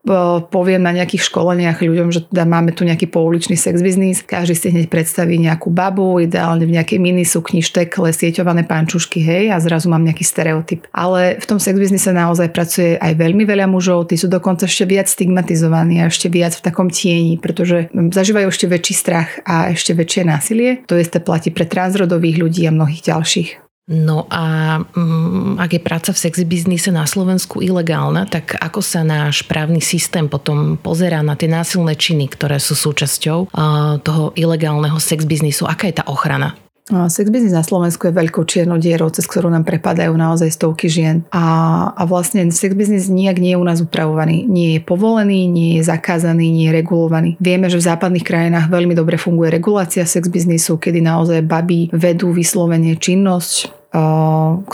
poviem 0.50 0.82
na 0.82 0.90
nejakých 0.90 1.30
školeniach 1.30 1.78
ľuďom, 1.78 2.10
že 2.10 2.26
teda 2.26 2.42
máme 2.42 2.74
tu 2.74 2.82
nejaký 2.82 3.06
pouličný 3.06 3.54
sex 3.54 3.78
biznis, 3.78 4.26
každý 4.26 4.58
si 4.58 4.66
hneď 4.74 4.90
predstaví 4.90 5.38
nejakú 5.38 5.70
babu, 5.70 6.18
ideálne 6.18 6.66
v 6.66 6.74
nejakej 6.74 6.98
mini 6.98 7.22
sukni, 7.22 7.62
štekle, 7.62 8.10
sieťované 8.10 8.66
pančušky, 8.66 9.22
hej, 9.22 9.54
a 9.54 9.62
zrazu 9.62 9.86
mám 9.86 10.02
nejaký 10.02 10.26
stereotyp. 10.26 10.90
Ale 10.90 11.38
v 11.38 11.46
tom 11.46 11.62
sex 11.62 11.78
biznise 11.78 12.10
naozaj 12.10 12.50
pracuje 12.50 12.98
aj 12.98 13.14
veľmi 13.14 13.46
veľa 13.46 13.70
mužov, 13.70 14.10
tí 14.10 14.18
sú 14.18 14.26
dokonca 14.26 14.66
ešte 14.66 14.82
viac 14.82 15.06
stigmatizovaní 15.06 16.02
a 16.02 16.10
ešte 16.10 16.26
viac 16.26 16.58
v 16.58 16.64
takom 16.66 16.90
tieni, 16.90 17.38
pretože 17.38 17.86
zažívajú 17.94 18.50
ešte 18.50 18.66
väčší 18.66 18.94
strach 18.98 19.30
a 19.46 19.70
ešte 19.70 19.94
väčšie 19.94 20.22
násilie. 20.26 20.82
To 20.90 20.98
isté 20.98 21.22
platí 21.22 21.51
pre 21.52 21.68
transrodových 21.68 22.40
ľudí 22.40 22.62
a 22.66 22.74
mnohých 22.74 23.04
ďalších. 23.06 23.50
No 23.90 24.30
a 24.30 24.78
mm, 24.78 25.58
ak 25.58 25.70
je 25.74 25.82
práca 25.82 26.10
v 26.14 26.22
sexy 26.22 26.46
biznise 26.46 26.94
na 26.94 27.02
Slovensku 27.02 27.58
ilegálna, 27.58 28.30
tak 28.30 28.54
ako 28.62 28.78
sa 28.78 29.02
náš 29.02 29.42
právny 29.42 29.82
systém 29.82 30.30
potom 30.30 30.78
pozerá 30.78 31.18
na 31.18 31.34
tie 31.34 31.50
násilné 31.50 31.98
činy, 31.98 32.30
ktoré 32.30 32.62
sú 32.62 32.78
súčasťou 32.78 33.50
uh, 33.50 33.98
toho 33.98 34.30
ilegálneho 34.38 35.02
sex 35.02 35.26
biznisu? 35.26 35.66
Aká 35.66 35.90
je 35.90 35.98
tá 35.98 36.06
ochrana? 36.06 36.61
Sex 36.90 37.30
business 37.30 37.54
na 37.54 37.62
Slovensku 37.62 38.10
je 38.10 38.18
veľkou 38.18 38.42
čiernou 38.42 38.74
dierou, 38.74 39.06
cez 39.14 39.22
ktorú 39.30 39.46
nám 39.46 39.62
prepadajú 39.62 40.10
naozaj 40.18 40.50
stovky 40.50 40.90
žien. 40.90 41.22
A, 41.30 41.94
a 41.94 42.02
vlastne 42.10 42.42
sex 42.50 42.74
business 42.74 43.06
nijak 43.06 43.38
nie 43.38 43.54
je 43.54 43.60
u 43.60 43.62
nás 43.62 43.78
upravovaný. 43.78 44.50
Nie 44.50 44.68
je 44.76 44.80
povolený, 44.82 45.46
nie 45.46 45.78
je 45.78 45.86
zakázaný, 45.86 46.50
nie 46.50 46.66
je 46.66 46.76
regulovaný. 46.82 47.30
Vieme, 47.38 47.70
že 47.70 47.78
v 47.78 47.86
západných 47.86 48.26
krajinách 48.26 48.66
veľmi 48.66 48.98
dobre 48.98 49.14
funguje 49.14 49.54
regulácia 49.54 50.02
sex 50.02 50.26
biznisu, 50.26 50.82
kedy 50.82 50.98
naozaj 50.98 51.46
baby 51.46 51.86
vedú 51.94 52.34
vyslovene 52.34 52.98
činnosť 52.98 53.82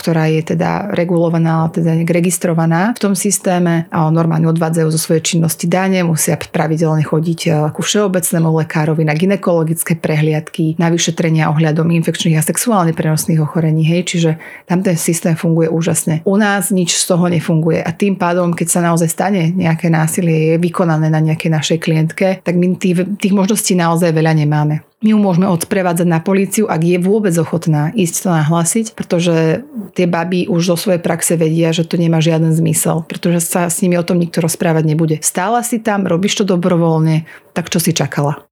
ktorá 0.09 0.25
je 0.25 0.57
teda 0.57 0.89
regulovaná, 0.97 1.69
teda 1.69 1.93
registrovaná 2.01 2.97
v 2.97 2.99
tom 3.05 3.13
systéme 3.13 3.85
a 3.93 4.09
normálne 4.09 4.49
odvádzajú 4.49 4.89
zo 4.89 4.97
svojej 4.97 5.21
činnosti 5.21 5.69
dane, 5.69 6.01
musia 6.01 6.33
pravidelne 6.33 7.05
chodiť 7.05 7.69
ku 7.69 7.85
všeobecnému 7.85 8.49
lekárovi 8.65 9.05
na 9.05 9.13
ginekologické 9.13 9.93
prehliadky, 10.01 10.81
na 10.81 10.89
vyšetrenia 10.89 11.53
ohľadom 11.53 11.93
infekčných 12.01 12.41
a 12.41 12.47
sexuálne 12.49 12.97
prenosných 12.97 13.37
ochorení, 13.37 13.85
hej, 13.85 14.09
čiže 14.09 14.31
tam 14.65 14.81
ten 14.81 14.97
systém 14.97 15.37
funguje 15.37 15.69
úžasne. 15.69 16.25
U 16.25 16.41
nás 16.41 16.73
nič 16.73 16.97
z 16.97 17.05
toho 17.05 17.29
nefunguje 17.29 17.85
a 17.85 17.93
tým 17.93 18.17
pádom, 18.17 18.57
keď 18.57 18.65
sa 18.65 18.81
naozaj 18.81 19.13
stane 19.13 19.53
nejaké 19.53 19.93
násilie, 19.93 20.57
je 20.57 20.57
vykonané 20.57 21.13
na 21.13 21.21
nejakej 21.21 21.53
našej 21.53 21.77
klientke, 21.77 22.41
tak 22.41 22.57
my 22.57 22.81
tých, 22.81 23.05
tých 23.21 23.33
možností 23.37 23.77
naozaj 23.77 24.09
veľa 24.09 24.33
nemáme. 24.33 24.88
My 24.99 25.15
ju 25.15 25.19
môžeme 25.23 25.47
odprevádzať 25.47 26.07
na 26.11 26.19
políciu, 26.19 26.67
ak 26.67 26.83
je 26.83 26.99
vôbec 26.99 27.31
ochotná 27.39 27.87
ísť 27.95 28.15
to 28.19 28.29
nahlasiť, 28.35 28.85
pretože 28.99 29.63
tie 29.95 30.03
baby 30.11 30.51
už 30.51 30.67
zo 30.67 30.75
svojej 30.75 30.99
praxe 30.99 31.39
vedia, 31.39 31.71
že 31.71 31.87
to 31.87 31.95
nemá 31.95 32.19
žiaden 32.19 32.51
zmysel, 32.51 33.07
pretože 33.07 33.47
sa 33.47 33.71
s 33.71 33.79
nimi 33.79 33.95
o 33.95 34.03
tom 34.03 34.19
nikto 34.19 34.43
rozprávať 34.43 34.83
nebude. 34.83 35.15
Stála 35.23 35.63
si 35.63 35.79
tam, 35.79 36.03
robíš 36.03 36.43
to 36.43 36.51
dobrovoľne, 36.51 37.23
tak 37.55 37.71
čo 37.71 37.79
si 37.79 37.95
čakala? 37.95 38.43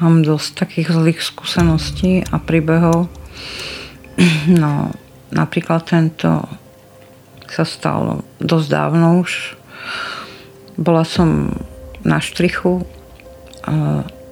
Mám 0.00 0.24
dosť 0.24 0.56
takých 0.56 0.88
zlých 0.96 1.20
skúseností 1.20 2.24
a 2.32 2.40
príbehov. 2.40 3.12
No, 4.48 4.88
napríklad 5.36 5.84
tento 5.84 6.48
sa 7.44 7.64
stalo 7.68 8.24
dosť 8.40 8.66
dávno 8.72 9.20
už. 9.20 9.52
Bola 10.80 11.04
som 11.04 11.52
na 12.04 12.20
štrichu. 12.20 12.84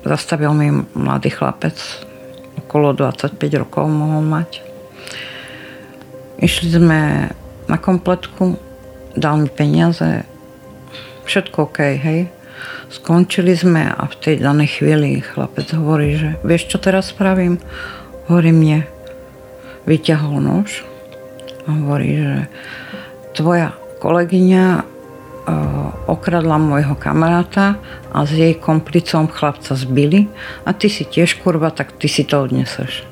Zastavil 0.04 0.52
mi 0.52 0.68
mladý 0.92 1.32
chlapec, 1.32 1.76
okolo 2.60 2.92
25 2.92 3.38
rokov 3.56 3.88
mohol 3.88 4.20
mať. 4.22 4.60
Išli 6.42 6.68
sme 6.74 7.30
na 7.70 7.78
kompletku, 7.78 8.58
dal 9.14 9.40
mi 9.40 9.48
peniaze, 9.48 10.26
všetko 11.24 11.70
OK, 11.70 11.78
hej. 11.96 12.28
Skončili 12.92 13.56
sme 13.56 13.88
a 13.88 14.04
v 14.04 14.14
tej 14.20 14.36
danej 14.44 14.76
chvíli 14.82 15.24
chlapec 15.24 15.70
hovorí, 15.72 16.20
že 16.20 16.36
vieš, 16.44 16.68
čo 16.68 16.76
teraz 16.76 17.08
spravím? 17.08 17.56
Hovorí 18.28 18.52
mne, 18.52 18.84
vyťahol 19.88 20.44
nož 20.44 20.84
a 21.64 21.72
hovorí, 21.72 22.20
že 22.20 22.34
tvoja 23.32 23.72
kolegyňa 24.02 24.91
okradla 26.06 26.58
môjho 26.58 26.94
kamaráta 26.94 27.78
a 28.14 28.22
s 28.22 28.30
jej 28.34 28.54
komplicom 28.54 29.26
chlapca 29.26 29.74
zbili 29.74 30.30
a 30.62 30.70
ty 30.70 30.86
si 30.86 31.02
tiež 31.02 31.42
kurva, 31.42 31.74
tak 31.74 31.94
ty 31.98 32.06
si 32.06 32.22
to 32.22 32.46
odneseš. 32.46 33.08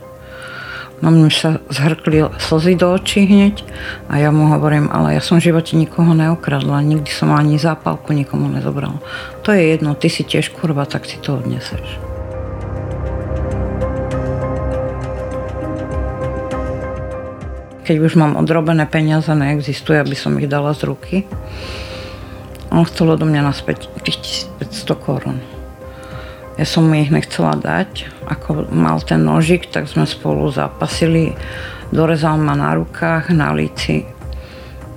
No 1.00 1.08
mne 1.08 1.32
sa 1.32 1.64
zhrkli 1.72 2.28
slzy 2.36 2.76
do 2.76 2.92
očí 2.92 3.24
hneď 3.24 3.64
a 4.12 4.20
ja 4.20 4.28
mu 4.28 4.52
hovorím, 4.52 4.92
ale 4.92 5.16
ja 5.16 5.24
som 5.24 5.40
v 5.40 5.48
živote 5.48 5.72
nikoho 5.72 6.12
neokradla, 6.12 6.84
nikdy 6.84 7.08
som 7.08 7.32
ani 7.32 7.56
zápalku 7.56 8.12
nikomu 8.12 8.52
nezobral. 8.52 9.00
To 9.48 9.56
je 9.56 9.72
jedno, 9.72 9.96
ty 9.96 10.12
si 10.12 10.28
tiež 10.28 10.52
kurva, 10.52 10.84
tak 10.84 11.08
si 11.08 11.16
to 11.16 11.40
odneseš. 11.40 11.82
Keď 17.88 17.96
už 17.96 18.20
mám 18.20 18.36
odrobené 18.36 18.84
peniaze, 18.84 19.32
neexistuje, 19.32 19.98
aby 19.98 20.14
som 20.14 20.36
ich 20.36 20.46
dala 20.46 20.76
z 20.76 20.84
ruky 20.84 21.24
on 22.70 22.86
chcel 22.86 23.18
odo 23.18 23.26
mňa 23.26 23.42
naspäť 23.42 23.90
tých 24.06 24.46
1500 24.62 24.94
korún. 24.94 25.38
Ja 26.54 26.66
som 26.68 26.86
mu 26.86 26.94
ich 27.02 27.10
nechcela 27.10 27.58
dať. 27.58 28.06
Ako 28.30 28.70
mal 28.70 29.02
ten 29.02 29.26
nožik, 29.26 29.66
tak 29.74 29.90
sme 29.90 30.06
spolu 30.06 30.46
zapasili. 30.54 31.34
Dorezal 31.90 32.38
ma 32.38 32.54
na 32.54 32.78
rukách, 32.78 33.34
na 33.34 33.50
líci. 33.50 34.06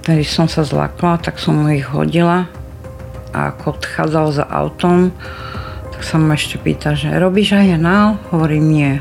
Tedy 0.05 0.21
som 0.21 0.45
sa 0.45 0.61
zlakla, 0.61 1.17
tak 1.17 1.41
som 1.41 1.65
mu 1.65 1.73
ich 1.73 1.89
hodila. 1.89 2.45
A 3.33 3.49
ako 3.49 3.79
odchádzal 3.79 4.27
za 4.29 4.45
autom, 4.45 5.09
tak 5.89 6.05
sa 6.05 6.21
ma 6.21 6.37
ešte 6.37 6.61
pýta, 6.61 6.93
že 6.93 7.09
robíš 7.09 7.57
aj 7.57 7.65
jenál? 7.73 8.21
Hovorím, 8.29 8.65
nie. 8.69 8.93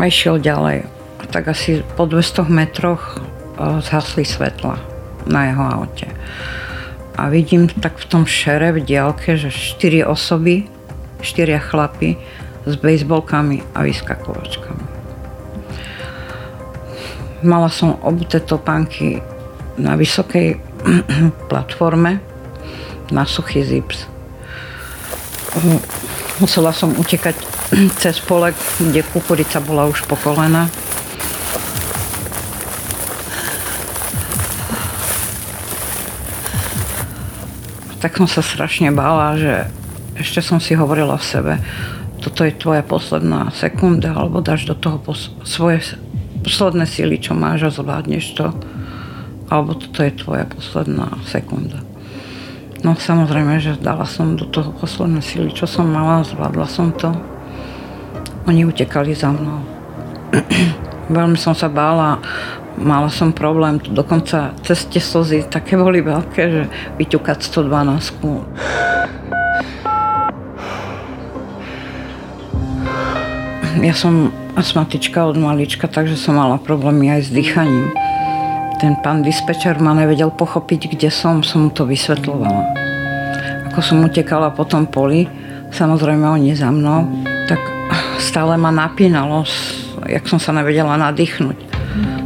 A 0.00 0.08
išiel 0.08 0.40
ďalej. 0.40 0.88
A 1.20 1.22
tak 1.28 1.52
asi 1.52 1.84
po 1.98 2.08
200 2.08 2.48
metroch 2.48 3.20
eh, 3.20 3.84
zhasli 3.84 4.24
svetla 4.24 4.80
na 5.28 5.40
jeho 5.52 5.64
aute 5.84 6.08
a 7.18 7.26
vidím 7.28 7.66
tak 7.66 7.98
v 7.98 8.06
tom 8.06 8.22
šere 8.22 8.70
v 8.70 8.86
diálke, 8.86 9.34
že 9.34 9.50
štyri 9.50 10.06
osoby, 10.06 10.70
štyria 11.18 11.58
chlapy 11.58 12.14
s 12.62 12.78
bejsbolkami 12.78 13.74
a 13.74 13.82
vyskakovačkami. 13.82 14.84
Mala 17.42 17.66
som 17.74 17.98
obuté 18.06 18.38
topánky 18.38 19.18
na 19.82 19.98
vysokej 19.98 20.62
platforme 21.50 22.22
na 23.10 23.26
suchý 23.26 23.66
zips. 23.66 24.06
Musela 26.38 26.70
som 26.70 26.94
utekať 26.94 27.34
cez 28.02 28.22
pole, 28.22 28.54
kde 28.78 29.02
kukurica 29.10 29.58
bola 29.58 29.90
už 29.90 30.06
po 30.06 30.14
kolena 30.14 30.70
tak 37.98 38.14
som 38.14 38.30
sa 38.30 38.42
strašne 38.42 38.94
bála, 38.94 39.34
že 39.34 39.54
ešte 40.18 40.42
som 40.42 40.58
si 40.62 40.74
hovorila 40.74 41.18
v 41.18 41.28
sebe, 41.28 41.54
toto 42.18 42.42
je 42.42 42.54
tvoja 42.54 42.82
posledná 42.82 43.54
sekunda, 43.54 44.10
alebo 44.14 44.42
dáš 44.42 44.66
do 44.66 44.74
toho 44.74 44.98
pos- 44.98 45.30
svoje 45.46 45.94
posledné 46.42 46.86
síly, 46.86 47.22
čo 47.22 47.34
máš 47.38 47.70
a 47.70 47.74
zvládneš 47.74 48.34
to, 48.34 48.50
alebo 49.50 49.78
toto 49.78 50.02
je 50.02 50.12
tvoja 50.18 50.44
posledná 50.46 51.14
sekunda. 51.26 51.82
No 52.82 52.94
samozrejme, 52.94 53.58
že 53.58 53.78
dala 53.78 54.06
som 54.06 54.38
do 54.38 54.46
toho 54.46 54.70
posledné 54.70 55.18
síly, 55.18 55.50
čo 55.50 55.66
som 55.66 55.90
mala, 55.90 56.22
zvládla 56.22 56.66
som 56.70 56.94
to. 56.94 57.10
Oni 58.46 58.62
utekali 58.62 59.14
za 59.18 59.34
mnou. 59.34 59.66
Veľmi 61.10 61.34
som 61.34 61.58
sa 61.58 61.66
bála 61.66 62.22
mala 62.78 63.10
som 63.10 63.34
problém, 63.34 63.82
dokonca 63.82 64.54
cez 64.62 64.86
tie 64.86 65.02
slzy 65.02 65.50
také 65.50 65.74
boli 65.74 65.98
veľké, 65.98 66.42
že 66.46 66.62
vyťukať 66.96 67.38
112. 67.42 68.22
Ja 73.78 73.94
som 73.94 74.34
astmatička 74.58 75.22
od 75.22 75.38
malička, 75.38 75.86
takže 75.86 76.18
som 76.18 76.34
mala 76.34 76.58
problémy 76.58 77.14
aj 77.14 77.30
s 77.30 77.30
dýchaním. 77.30 77.94
Ten 78.78 78.98
pán 79.02 79.22
dispečer 79.22 79.78
ma 79.78 79.94
nevedel 79.94 80.30
pochopiť, 80.34 80.94
kde 80.94 81.10
som, 81.10 81.42
som 81.42 81.66
mu 81.66 81.70
to 81.70 81.86
vysvetlovala. 81.86 82.74
Ako 83.70 83.78
som 83.82 84.02
utekala 84.02 84.50
po 84.54 84.66
tom 84.66 84.86
poli, 84.86 85.30
samozrejme 85.70 86.26
oni 86.26 86.54
za 86.58 86.70
mnou, 86.74 87.06
tak 87.46 87.58
stále 88.18 88.58
ma 88.58 88.74
napínalo, 88.74 89.46
jak 90.10 90.26
som 90.26 90.42
sa 90.42 90.50
nevedela 90.54 90.98
nadýchnuť 90.98 91.67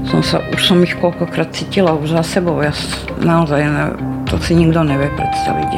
som 0.08 0.20
sa, 0.20 0.44
už 0.52 0.60
som 0.60 0.78
ich 0.84 0.96
koľkokrát 1.00 1.50
cítila 1.56 1.96
už 1.96 2.16
za 2.16 2.24
sebou. 2.24 2.60
Ja 2.60 2.72
naozaj, 3.22 3.60
to 4.28 4.36
si 4.40 4.52
nikto 4.56 4.84
nevie 4.84 5.08
predstaviť. 5.14 5.70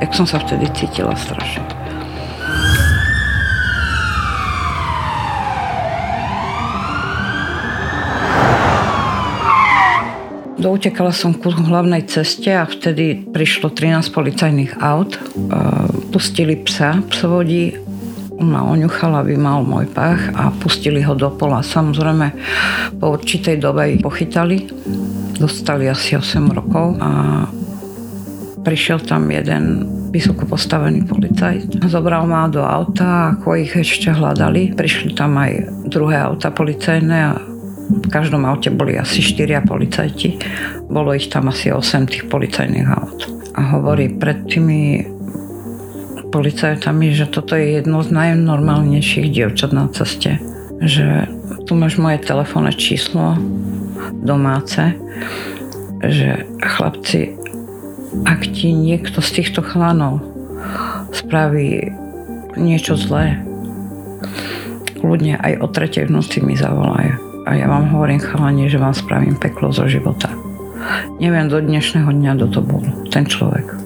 Jak 0.00 0.10
som 0.16 0.24
sa 0.28 0.40
vtedy 0.40 0.68
cítila 0.72 1.12
strašne. 1.16 1.64
Doutekala 10.60 11.08
som 11.08 11.32
ku 11.32 11.48
hlavnej 11.48 12.04
ceste 12.04 12.52
a 12.52 12.68
vtedy 12.68 13.24
prišlo 13.32 13.72
13 13.72 14.12
policajných 14.12 14.76
aut. 14.84 15.16
Pustili 16.12 16.60
psa, 16.60 17.00
psovodí 17.08 17.80
ma 18.40 18.64
oňuchal, 18.64 19.20
aby 19.20 19.36
mal 19.36 19.60
môj 19.62 19.86
pach 19.92 20.32
a 20.32 20.48
pustili 20.50 21.04
ho 21.04 21.12
do 21.12 21.28
pola. 21.28 21.60
Samozrejme, 21.60 22.26
po 22.96 23.14
určitej 23.14 23.60
dobe 23.60 24.00
pochytali, 24.00 24.64
dostali 25.36 25.86
asi 25.86 26.16
8 26.16 26.48
rokov 26.50 26.96
a 27.00 27.44
prišiel 28.60 29.00
tam 29.04 29.28
jeden 29.28 29.88
vysoko 30.10 30.44
postavený 30.48 31.06
policajt. 31.06 31.84
Zobral 31.86 32.26
ma 32.26 32.50
do 32.50 32.64
auta, 32.64 33.36
ako 33.36 33.56
ich 33.60 33.72
ešte 33.76 34.10
hľadali. 34.10 34.74
Prišli 34.74 35.14
tam 35.14 35.38
aj 35.38 35.86
druhé 35.86 36.18
auta 36.18 36.50
policajné 36.50 37.18
a 37.30 37.32
v 37.90 38.06
každom 38.08 38.46
aute 38.46 38.70
boli 38.70 38.96
asi 38.96 39.22
4 39.22 39.66
policajti. 39.66 40.38
Bolo 40.90 41.14
ich 41.14 41.30
tam 41.30 41.50
asi 41.50 41.70
8 41.70 42.10
tých 42.10 42.24
policajných 42.26 42.88
aut. 42.88 43.18
A 43.58 43.76
hovorí, 43.76 44.08
pred 44.10 44.46
tými 44.46 45.02
policajtami, 46.30 47.12
že 47.12 47.26
toto 47.26 47.58
je 47.58 47.82
jedno 47.82 48.00
z 48.06 48.14
najnormálnejších 48.14 49.28
dievčat 49.34 49.74
na 49.74 49.90
ceste. 49.90 50.38
Že 50.80 51.28
tu 51.66 51.76
máš 51.76 52.00
moje 52.00 52.22
telefónne 52.22 52.72
číslo 52.72 53.36
domáce, 54.22 54.96
že 56.00 56.48
chlapci, 56.62 57.36
ak 58.24 58.40
ti 58.48 58.72
niekto 58.72 59.20
z 59.20 59.42
týchto 59.42 59.60
chlanov 59.60 60.24
spraví 61.12 61.92
niečo 62.56 62.96
zlé, 62.96 63.42
kľudne 65.00 65.36
aj 65.40 65.52
o 65.60 65.66
tretej 65.68 66.08
v 66.08 66.14
noci 66.14 66.38
mi 66.40 66.54
zavolajú. 66.56 67.44
A 67.48 67.56
ja 67.56 67.66
vám 67.66 67.88
hovorím 67.90 68.20
chalani, 68.20 68.68
že 68.68 68.78
vám 68.78 68.92
spravím 68.92 69.34
peklo 69.34 69.72
zo 69.72 69.88
života. 69.88 70.28
Neviem 71.20 71.48
do 71.48 71.60
dnešného 71.60 72.12
dňa, 72.12 72.36
kto 72.36 72.46
to 72.52 72.60
bol, 72.60 72.84
ten 73.08 73.24
človek. 73.24 73.79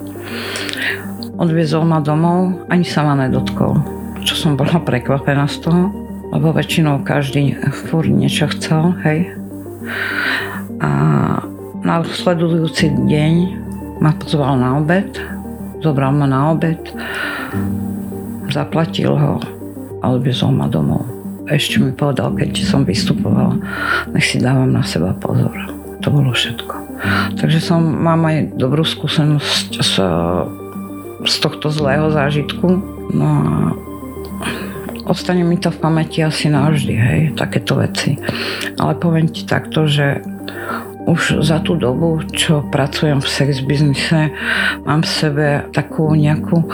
Odviezol 1.35 1.83
ma 1.83 1.99
domov, 1.99 2.63
ani 2.71 2.87
sa 2.87 3.03
ma 3.03 3.19
nedotkol. 3.19 3.75
Čo 4.23 4.35
som 4.39 4.53
bola 4.55 4.79
prekvapená 4.79 5.51
z 5.51 5.67
toho, 5.67 5.91
lebo 6.31 6.55
väčšinou 6.55 7.03
každý 7.03 7.59
furt 7.91 8.07
niečo 8.07 8.47
chcel, 8.55 8.95
hej. 9.03 9.35
A 10.79 10.91
na 11.83 11.95
sledujúci 12.07 12.89
deň 12.89 13.35
ma 13.99 14.15
pozval 14.15 14.63
na 14.63 14.79
obed, 14.79 15.11
zobral 15.83 16.15
ma 16.15 16.31
na 16.31 16.55
obed, 16.55 16.81
zaplatil 18.55 19.19
ho 19.19 19.43
a 20.01 20.05
odviezol 20.15 20.55
ma 20.55 20.71
domov. 20.71 21.03
Ešte 21.51 21.83
mi 21.83 21.93
povedal, 21.93 22.33
keď 22.33 22.63
som 22.65 22.89
vystupovala, 22.89 23.61
nech 24.15 24.25
si 24.25 24.41
dávam 24.41 24.73
na 24.73 24.87
seba 24.87 25.13
pozor. 25.19 25.53
To 26.01 26.09
bolo 26.09 26.33
všetko. 26.33 26.75
Takže 27.37 27.61
som, 27.61 27.85
mám 27.85 28.25
aj 28.25 28.57
dobrú 28.57 28.81
skúsenosť 28.81 29.71
s 29.83 30.01
z 31.25 31.37
tohto 31.41 31.73
zlého 31.73 32.13
zážitku. 32.13 32.69
No 33.13 33.27
a 33.27 33.51
ostane 35.09 35.45
mi 35.45 35.61
to 35.61 35.69
v 35.69 35.79
pamäti 35.81 36.25
asi 36.25 36.49
navždy, 36.49 36.95
hej, 36.95 37.21
takéto 37.37 37.81
veci. 37.81 38.17
Ale 38.81 38.97
poviem 38.97 39.29
ti 39.29 39.45
takto, 39.45 39.85
že 39.85 40.25
už 41.05 41.45
za 41.45 41.61
tú 41.61 41.77
dobu, 41.77 42.25
čo 42.33 42.65
pracujem 42.73 43.21
v 43.21 43.29
sex 43.29 43.61
biznise, 43.61 44.33
mám 44.89 45.05
v 45.05 45.11
sebe 45.11 45.47
takú 45.77 46.09
nejakú, 46.17 46.65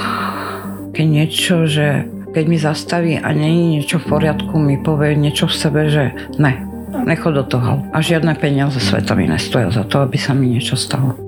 keď 0.94 1.06
niečo, 1.06 1.66
že 1.66 2.06
keď 2.30 2.44
mi 2.46 2.58
zastaví 2.62 3.14
a 3.18 3.34
nie 3.34 3.50
je 3.50 3.64
niečo 3.74 3.96
v 3.98 4.06
poriadku, 4.06 4.54
mi 4.54 4.78
povie 4.78 5.18
niečo 5.18 5.50
v 5.50 5.58
sebe, 5.58 5.90
že 5.90 6.14
ne, 6.38 6.62
nechod 7.02 7.34
do 7.34 7.42
toho. 7.42 7.82
A 7.90 7.98
žiadne 7.98 8.38
peniaze 8.38 8.78
sveta 8.78 9.18
mi 9.18 9.26
nestoja 9.26 9.74
za 9.74 9.82
to, 9.82 10.06
aby 10.06 10.14
sa 10.14 10.30
mi 10.30 10.54
niečo 10.54 10.78
stalo. 10.78 11.18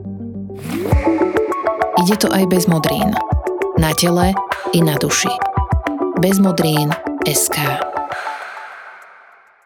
Ide 2.03 2.19
to 2.19 2.35
aj 2.35 2.51
bez 2.51 2.67
modrín. 2.67 3.15
Na 3.79 3.95
tele 3.95 4.35
i 4.75 4.83
na 4.83 4.99
duši. 4.99 5.31
Bez 6.19 6.43
modrín 6.43 6.91
SK. 7.23 7.63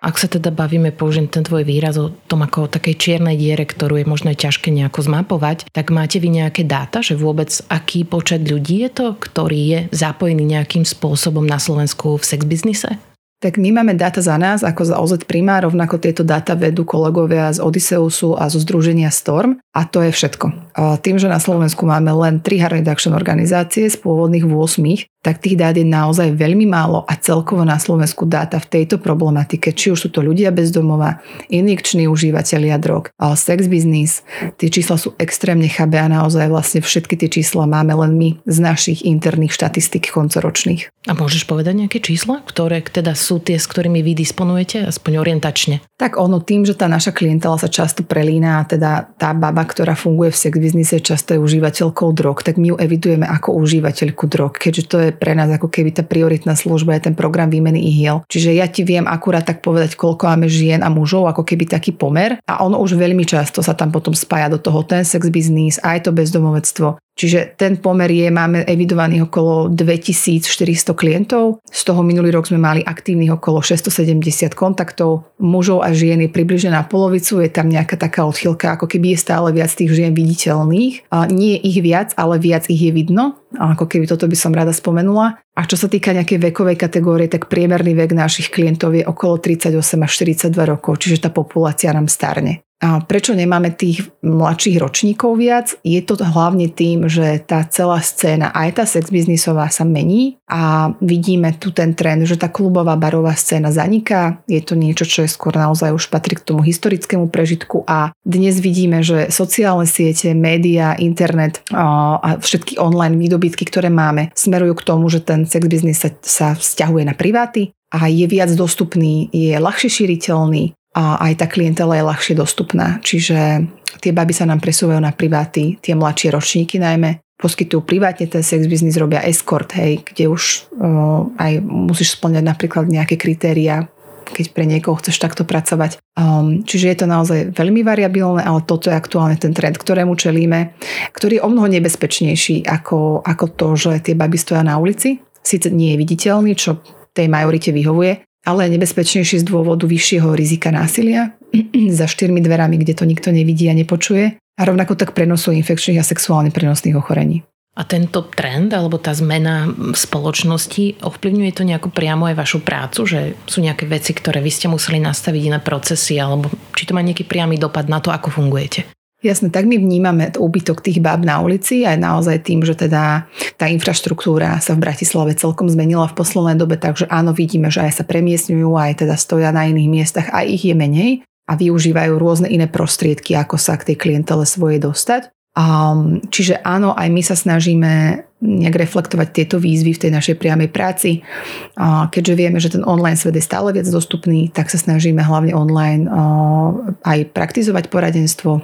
Ak 0.05 0.21
sa 0.21 0.29
teda 0.29 0.53
bavíme, 0.53 0.93
použijem 0.93 1.33
ten 1.33 1.49
tvoj 1.49 1.65
výraz 1.65 1.97
o 1.97 2.13
tom 2.29 2.45
ako 2.45 2.69
o 2.69 2.73
takej 2.77 3.01
čiernej 3.01 3.41
diere, 3.41 3.65
ktorú 3.65 3.97
je 3.97 4.05
možno 4.05 4.37
ťažké 4.37 4.69
nejako 4.69 5.09
zmapovať, 5.09 5.73
tak 5.73 5.89
máte 5.89 6.21
vy 6.21 6.29
nejaké 6.45 6.69
dáta, 6.69 7.01
že 7.01 7.17
vôbec 7.17 7.49
aký 7.73 8.05
počet 8.05 8.45
ľudí 8.45 8.85
je 8.85 8.91
to, 8.93 9.07
ktorý 9.17 9.61
je 9.73 9.81
zapojený 9.97 10.45
nejakým 10.45 10.85
spôsobom 10.85 11.49
na 11.49 11.57
Slovensku 11.57 12.21
v 12.21 12.25
sex 12.37 12.45
biznise? 12.45 13.01
Tak 13.37 13.61
my 13.61 13.69
máme 13.69 13.93
dáta 13.93 14.25
za 14.25 14.41
nás, 14.41 14.65
ako 14.65 14.83
za 14.89 14.97
OZ 14.97 15.29
Prima, 15.29 15.61
rovnako 15.61 16.01
tieto 16.01 16.25
dáta 16.25 16.57
vedú 16.57 16.89
kolegovia 16.89 17.53
z 17.53 17.61
Odyseusu 17.61 18.33
a 18.33 18.49
zo 18.49 18.57
Združenia 18.57 19.13
Storm 19.13 19.61
a 19.77 19.85
to 19.85 20.01
je 20.01 20.09
všetko. 20.09 20.73
A 20.73 20.97
tým, 20.97 21.21
že 21.21 21.29
na 21.29 21.37
Slovensku 21.37 21.85
máme 21.85 22.09
len 22.17 22.41
3 22.41 22.65
harm 22.65 22.81
reduction 22.81 23.13
organizácie 23.13 23.93
z 23.93 23.97
pôvodných 24.01 24.49
8, 24.49 24.81
tak 25.21 25.45
tých 25.45 25.61
dát 25.61 25.77
je 25.77 25.85
naozaj 25.85 26.33
veľmi 26.33 26.65
málo 26.65 27.05
a 27.05 27.13
celkovo 27.19 27.61
na 27.67 27.77
Slovensku 27.77 28.25
dáta 28.25 28.57
v 28.57 28.73
tejto 28.73 28.97
problematike, 28.97 29.69
či 29.77 29.93
už 29.93 30.07
sú 30.07 30.09
to 30.09 30.25
ľudia 30.25 30.49
bez 30.49 30.73
domova, 30.73 31.21
injekční 31.53 32.09
užívateľia 32.09 32.81
drog, 32.81 33.13
sex 33.37 33.69
business, 33.69 34.25
tie 34.57 34.73
čísla 34.73 34.97
sú 34.97 35.13
extrémne 35.21 35.69
chabé 35.69 36.01
a 36.01 36.09
naozaj 36.09 36.49
vlastne 36.49 36.81
všetky 36.81 37.21
tie 37.21 37.29
čísla 37.29 37.69
máme 37.69 37.93
len 37.93 38.17
my 38.17 38.29
z 38.49 38.59
našich 38.65 39.05
interných 39.05 39.53
štatistik 39.53 40.09
koncoročných. 40.09 40.89
A 41.11 41.13
môžeš 41.13 41.45
povedať 41.45 41.85
nejaké 41.85 41.99
čísla, 42.01 42.41
ktoré 42.47 42.81
teda 42.87 43.19
sú 43.27 43.43
tie, 43.43 43.59
s 43.59 43.67
ktorými 43.67 44.07
vy 44.07 44.15
disponujete, 44.15 44.87
aspoň 44.87 45.19
orientačne? 45.19 45.83
Tak 45.99 46.15
ono 46.15 46.39
tým, 46.39 46.63
že 46.63 46.79
tá 46.79 46.87
naša 46.87 47.11
klientela 47.11 47.59
sa 47.59 47.67
často 47.67 48.07
prelína, 48.07 48.63
teda 48.71 49.11
tá 49.19 49.35
baba, 49.35 49.67
ktorá 49.67 49.99
funguje 49.99 50.31
v 50.31 50.39
sex 50.39 50.53
biznise, 50.55 51.03
často 51.03 51.35
je 51.35 51.43
užívateľkou 51.43 52.15
drog, 52.15 52.47
tak 52.47 52.63
my 52.63 52.71
ju 52.71 52.77
evidujeme 52.79 53.27
ako 53.27 53.59
užívateľku 53.59 54.31
drog, 54.31 54.55
keďže 54.55 54.83
to 54.87 54.97
je 55.03 55.11
pre 55.11 55.35
nás 55.35 55.51
ako 55.51 55.67
keby 55.67 55.91
tá 55.91 56.07
prioritná 56.07 56.55
služba 56.55 56.95
je 56.95 57.11
ten 57.11 57.15
program 57.19 57.51
výmeny 57.51 57.83
ihiel. 57.91 58.23
Čiže 58.31 58.55
ja 58.55 58.71
ti 58.71 58.87
viem 58.87 59.09
akurát 59.09 59.43
tak 59.43 59.65
povedať, 59.65 59.99
koľko 59.99 60.31
máme 60.31 60.47
žien 60.47 60.85
a 60.87 60.93
mužov, 60.93 61.27
ako 61.27 61.43
keby 61.43 61.67
taký 61.67 61.97
pomer 61.97 62.39
a 62.47 62.63
ono 62.63 62.79
už 62.79 62.95
veľmi 62.95 63.27
často 63.27 63.65
sa 63.65 63.75
tam 63.75 63.91
potom 63.91 64.15
spája 64.15 64.53
do 64.53 64.61
toho 64.61 64.85
ten 64.87 65.03
sex 65.03 65.27
biznis, 65.33 65.81
aj 65.81 66.07
to 66.07 66.15
bezdomovectvo, 66.15 67.01
Čiže 67.17 67.57
ten 67.57 67.81
pomer 67.81 68.13
je, 68.13 68.29
máme 68.29 68.69
evidovaných 68.69 69.33
okolo 69.33 69.73
2400 69.73 70.93
klientov, 70.93 71.65
z 71.65 71.81
toho 71.81 72.05
minulý 72.05 72.29
rok 72.29 72.45
sme 72.45 72.61
mali 72.61 72.85
aktívnych 72.85 73.33
okolo 73.33 73.65
670 73.65 74.53
kontaktov, 74.53 75.25
mužov 75.41 75.81
a 75.81 75.97
žien 75.97 76.21
je 76.21 76.29
približne 76.29 76.77
na 76.77 76.85
polovicu, 76.85 77.41
je 77.41 77.49
tam 77.49 77.73
nejaká 77.73 77.97
taká 77.97 78.29
odchylka, 78.29 78.77
ako 78.77 78.85
keby 78.85 79.17
je 79.17 79.25
stále 79.25 79.49
viac 79.57 79.73
tých 79.73 79.97
žien 79.97 80.13
viditeľných. 80.13 81.09
Nie 81.33 81.57
je 81.57 81.61
ich 81.65 81.79
viac, 81.81 82.13
ale 82.21 82.37
viac 82.37 82.69
ich 82.69 82.85
je 82.85 82.93
vidno, 82.93 83.41
ako 83.57 83.89
keby 83.89 84.05
toto 84.05 84.29
by 84.29 84.37
som 84.37 84.53
rada 84.53 84.77
spomenula. 84.77 85.41
A 85.57 85.65
čo 85.65 85.81
sa 85.81 85.89
týka 85.89 86.13
nejakej 86.13 86.53
vekovej 86.53 86.77
kategórie, 86.77 87.33
tak 87.33 87.49
priemerný 87.49 87.97
vek 87.97 88.13
našich 88.13 88.53
klientov 88.53 88.93
je 88.93 89.09
okolo 89.09 89.41
38 89.41 89.73
až 90.05 90.13
42 90.53 90.53
rokov, 90.53 91.01
čiže 91.01 91.25
tá 91.25 91.31
populácia 91.33 91.89
nám 91.97 92.13
starne. 92.13 92.66
Prečo 92.77 93.33
nemáme 93.33 93.73
tých 93.73 94.05
mladších 94.21 94.77
ročníkov 94.77 95.41
viac? 95.41 95.73
Je 95.81 95.97
to 96.05 96.21
hlavne 96.21 96.69
tým, 96.69 97.09
že 97.09 97.41
tá 97.41 97.65
celá 97.65 98.05
scéna, 98.05 98.53
aj 98.53 98.71
tá 98.77 98.85
sex 98.85 99.09
biznisová 99.09 99.73
sa 99.73 99.89
mení 99.89 100.37
a 100.45 100.93
vidíme 101.01 101.57
tu 101.57 101.73
ten 101.73 101.97
trend, 101.97 102.29
že 102.29 102.37
tá 102.37 102.53
klubová 102.53 102.93
barová 103.01 103.33
scéna 103.33 103.73
zaniká. 103.73 104.45
Je 104.45 104.61
to 104.61 104.77
niečo, 104.77 105.09
čo 105.09 105.25
je 105.25 105.33
skôr 105.33 105.57
naozaj 105.57 105.89
už 105.89 106.13
patrí 106.13 106.37
k 106.37 106.45
tomu 106.45 106.61
historickému 106.61 107.33
prežitku 107.33 107.89
a 107.89 108.13
dnes 108.29 108.61
vidíme, 108.61 109.01
že 109.01 109.33
sociálne 109.33 109.89
siete, 109.89 110.37
média, 110.37 110.93
internet 111.01 111.65
a 111.73 112.37
všetky 112.37 112.77
online 112.77 113.17
výdobytky, 113.17 113.65
ktoré 113.65 113.89
máme, 113.89 114.37
smerujú 114.37 114.77
k 114.77 114.87
tomu, 114.87 115.09
že 115.09 115.25
ten 115.25 115.49
sex 115.49 115.65
biznis 115.65 116.05
sa, 116.05 116.13
sa 116.21 116.53
vzťahuje 116.53 117.09
na 117.09 117.17
priváty 117.17 117.73
a 117.89 118.11
je 118.13 118.29
viac 118.29 118.53
dostupný, 118.53 119.33
je 119.33 119.57
ľahšie 119.57 119.89
šíriteľný, 119.89 120.77
a 120.97 121.21
aj 121.29 121.45
tá 121.45 121.47
klientela 121.47 121.93
je 122.01 122.09
ľahšie 122.09 122.35
dostupná. 122.41 122.97
Čiže 123.05 123.69
tie 124.01 124.17
baby 124.17 124.33
sa 124.33 124.49
nám 124.49 124.65
presúvajú 124.65 124.97
na 124.97 125.13
priváty, 125.13 125.77
tie 125.85 125.93
mladšie 125.93 126.33
ročníky 126.33 126.81
najmä, 126.81 127.21
poskytujú 127.37 127.85
privátne 127.85 128.25
ten 128.33 128.41
sex 128.41 128.65
biznis, 128.65 128.97
robia 128.97 129.21
escort, 129.21 129.69
hej, 129.77 130.01
kde 130.09 130.33
už 130.33 130.73
uh, 130.81 131.29
aj 131.37 131.61
musíš 131.61 132.17
splňať 132.17 132.45
napríklad 132.49 132.89
nejaké 132.89 133.21
kritéria, 133.21 133.93
keď 134.27 134.57
pre 134.57 134.65
niekoho 134.65 134.97
chceš 134.99 135.21
takto 135.21 135.45
pracovať. 135.45 136.01
Um, 136.17 136.65
čiže 136.65 136.89
je 136.89 136.97
to 137.05 137.07
naozaj 137.07 137.53
veľmi 137.53 137.85
variabilné, 137.85 138.41
ale 138.41 138.65
toto 138.65 138.89
je 138.89 138.97
aktuálne 138.97 139.37
ten 139.37 139.53
trend, 139.53 139.77
ktorému 139.77 140.17
čelíme, 140.17 140.75
ktorý 141.13 141.39
je 141.39 141.45
o 141.45 141.53
mnoho 141.53 141.69
nebezpečnejší 141.77 142.65
ako, 142.65 143.21
ako 143.21 143.45
to, 143.53 143.69
že 143.77 143.93
tie 144.01 144.15
baby 144.17 144.41
stoja 144.41 144.65
na 144.65 144.81
ulici. 144.81 145.21
Sice 145.45 145.71
nie 145.71 145.95
je 145.95 146.01
viditeľný, 146.03 146.57
čo 146.59 146.83
tej 147.15 147.33
majorite 147.33 147.73
vyhovuje, 147.73 148.26
ale 148.47 148.71
nebezpečnejšie 148.71 149.43
z 149.43 149.45
dôvodu 149.45 149.85
vyššieho 149.91 150.31
rizika 150.39 150.71
násilia 150.71 151.35
za 151.99 152.07
štyrmi 152.07 152.39
dverami, 152.39 152.79
kde 152.79 152.95
to 152.95 153.05
nikto 153.05 153.35
nevidí 153.35 153.67
a 153.67 153.75
nepočuje 153.75 154.39
a 154.39 154.63
rovnako 154.63 154.95
tak 154.95 155.13
prenosu 155.13 155.53
infekčných 155.53 156.01
a 156.01 156.07
sexuálne 156.07 156.55
prenosných 156.55 156.97
ochorení. 156.97 157.45
A 157.77 157.85
tento 157.85 158.25
trend 158.33 158.73
alebo 158.73 158.97
tá 158.97 159.13
zmena 159.13 159.69
spoločnosti 159.93 161.05
ovplyvňuje 161.05 161.53
to 161.53 161.69
nejako 161.69 161.93
priamo 161.93 162.25
aj 162.25 162.41
vašu 162.41 162.65
prácu, 162.65 163.05
že 163.05 163.21
sú 163.45 163.61
nejaké 163.61 163.85
veci, 163.85 164.17
ktoré 164.17 164.41
vy 164.41 164.49
ste 164.49 164.73
museli 164.73 164.97
nastaviť 164.97 165.53
na 165.53 165.61
procesy 165.61 166.17
alebo 166.17 166.49
či 166.73 166.89
to 166.89 166.97
má 166.97 167.05
nejaký 167.05 167.29
priamy 167.29 167.61
dopad 167.61 167.93
na 167.93 168.01
to, 168.01 168.09
ako 168.09 168.33
fungujete? 168.33 168.96
Jasne, 169.25 169.49
tak 169.49 169.65
my 169.65 169.81
vnímame 169.81 170.29
úbytok 170.37 170.85
tých 170.85 171.01
báb 171.01 171.25
na 171.25 171.41
ulici 171.41 171.89
aj 171.89 171.97
naozaj 171.97 172.45
tým, 172.45 172.61
že 172.61 172.77
teda 172.77 173.25
tá 173.57 173.65
infraštruktúra 173.65 174.61
sa 174.61 174.77
v 174.77 174.85
Bratislave 174.85 175.33
celkom 175.33 175.73
zmenila 175.73 176.05
v 176.13 176.21
poslednej 176.21 176.61
dobe, 176.61 176.77
takže 176.77 177.09
áno, 177.09 177.33
vidíme, 177.33 177.73
že 177.73 177.81
aj 177.81 178.03
sa 178.03 178.05
premiestňujú, 178.05 178.77
aj 178.77 179.09
teda 179.09 179.17
stoja 179.17 179.49
na 179.57 179.65
iných 179.65 179.89
miestach, 179.89 180.29
aj 180.37 180.45
ich 180.53 180.69
je 180.69 180.77
menej 180.77 181.13
a 181.49 181.57
využívajú 181.57 182.13
rôzne 182.21 182.53
iné 182.53 182.69
prostriedky, 182.69 183.33
ako 183.33 183.57
sa 183.57 183.81
k 183.81 183.93
tej 183.93 183.97
klientele 183.97 184.45
svojej 184.45 184.85
dostať. 184.85 185.33
Um, 185.57 186.21
čiže 186.29 186.61
áno, 186.61 186.93
aj 186.93 187.09
my 187.09 187.23
sa 187.25 187.33
snažíme 187.33 188.21
nejak 188.45 188.77
reflektovať 188.77 189.29
tieto 189.33 189.57
výzvy 189.57 189.97
v 189.97 190.03
tej 190.05 190.11
našej 190.13 190.37
priamej 190.37 190.69
práci. 190.69 191.25
Uh, 191.73 192.05
keďže 192.13 192.35
vieme, 192.37 192.61
že 192.61 192.77
ten 192.77 192.85
online 192.85 193.17
svet 193.17 193.33
je 193.33 193.41
stále 193.41 193.73
viac 193.73 193.89
dostupný, 193.89 194.53
tak 194.53 194.69
sa 194.69 194.77
snažíme 194.77 195.25
hlavne 195.25 195.57
online 195.57 196.05
uh, 196.05 196.93
aj 197.09 197.33
praktizovať 197.33 197.89
poradenstvo, 197.89 198.61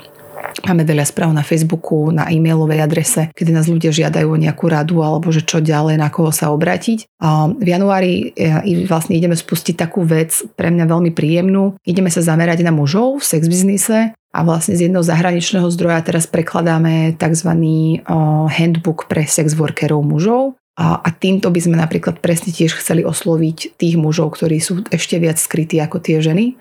Máme 0.62 0.86
veľa 0.86 1.08
správ 1.08 1.34
na 1.34 1.42
Facebooku, 1.42 2.14
na 2.14 2.30
e-mailovej 2.30 2.80
adrese, 2.84 3.22
kedy 3.34 3.50
nás 3.50 3.66
ľudia 3.66 3.90
žiadajú 3.90 4.28
o 4.30 4.38
nejakú 4.38 4.70
radu 4.70 5.02
alebo 5.02 5.32
že 5.34 5.42
čo 5.42 5.58
ďalej, 5.58 5.98
na 5.98 6.08
koho 6.12 6.30
sa 6.30 6.54
obrátiť. 6.54 7.08
V 7.58 7.66
januári 7.66 8.30
e, 8.36 8.86
vlastne 8.86 9.18
ideme 9.18 9.34
spustiť 9.34 9.74
takú 9.74 10.06
vec 10.06 10.44
pre 10.54 10.70
mňa 10.70 10.86
veľmi 10.86 11.10
príjemnú. 11.10 11.76
Ideme 11.82 12.12
sa 12.12 12.22
zamerať 12.22 12.62
na 12.62 12.70
mužov 12.70 13.20
v 13.20 13.26
sex 13.26 13.50
biznise 13.50 14.14
a 14.32 14.38
vlastne 14.46 14.72
z 14.72 14.88
jedného 14.88 15.04
zahraničného 15.04 15.68
zdroja 15.68 16.00
teraz 16.00 16.24
prekladáme 16.24 17.12
tzv. 17.20 17.50
handbook 18.48 19.04
pre 19.04 19.28
sex 19.28 19.52
workerov 19.52 20.00
mužov. 20.00 20.56
A, 20.72 21.04
týmto 21.12 21.52
by 21.52 21.60
sme 21.60 21.76
napríklad 21.76 22.24
presne 22.24 22.48
tiež 22.48 22.80
chceli 22.80 23.04
osloviť 23.04 23.76
tých 23.76 24.00
mužov, 24.00 24.40
ktorí 24.40 24.56
sú 24.56 24.80
ešte 24.88 25.20
viac 25.20 25.36
skrytí 25.36 25.76
ako 25.76 26.00
tie 26.00 26.24
ženy. 26.24 26.56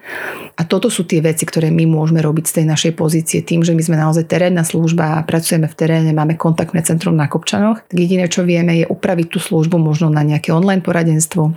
A 0.60 0.68
toto 0.68 0.92
sú 0.92 1.08
tie 1.08 1.24
veci, 1.24 1.48
ktoré 1.48 1.72
my 1.72 1.88
môžeme 1.88 2.20
robiť 2.20 2.44
z 2.44 2.56
tej 2.60 2.66
našej 2.68 2.94
pozície. 3.00 3.40
Tým, 3.40 3.64
že 3.64 3.72
my 3.72 3.80
sme 3.80 3.96
naozaj 3.96 4.28
terénna 4.28 4.68
služba 4.68 5.16
a 5.16 5.24
pracujeme 5.24 5.72
v 5.72 5.78
teréne, 5.80 6.12
máme 6.12 6.36
kontaktné 6.36 6.84
centrum 6.84 7.16
na 7.16 7.32
Kopčanoch, 7.32 7.88
tak 7.88 7.96
jediné, 7.96 8.28
čo 8.28 8.44
vieme, 8.44 8.84
je 8.84 8.86
upraviť 8.92 9.32
tú 9.32 9.40
službu 9.40 9.80
možno 9.80 10.12
na 10.12 10.28
nejaké 10.28 10.52
online 10.52 10.84
poradenstvo, 10.84 11.56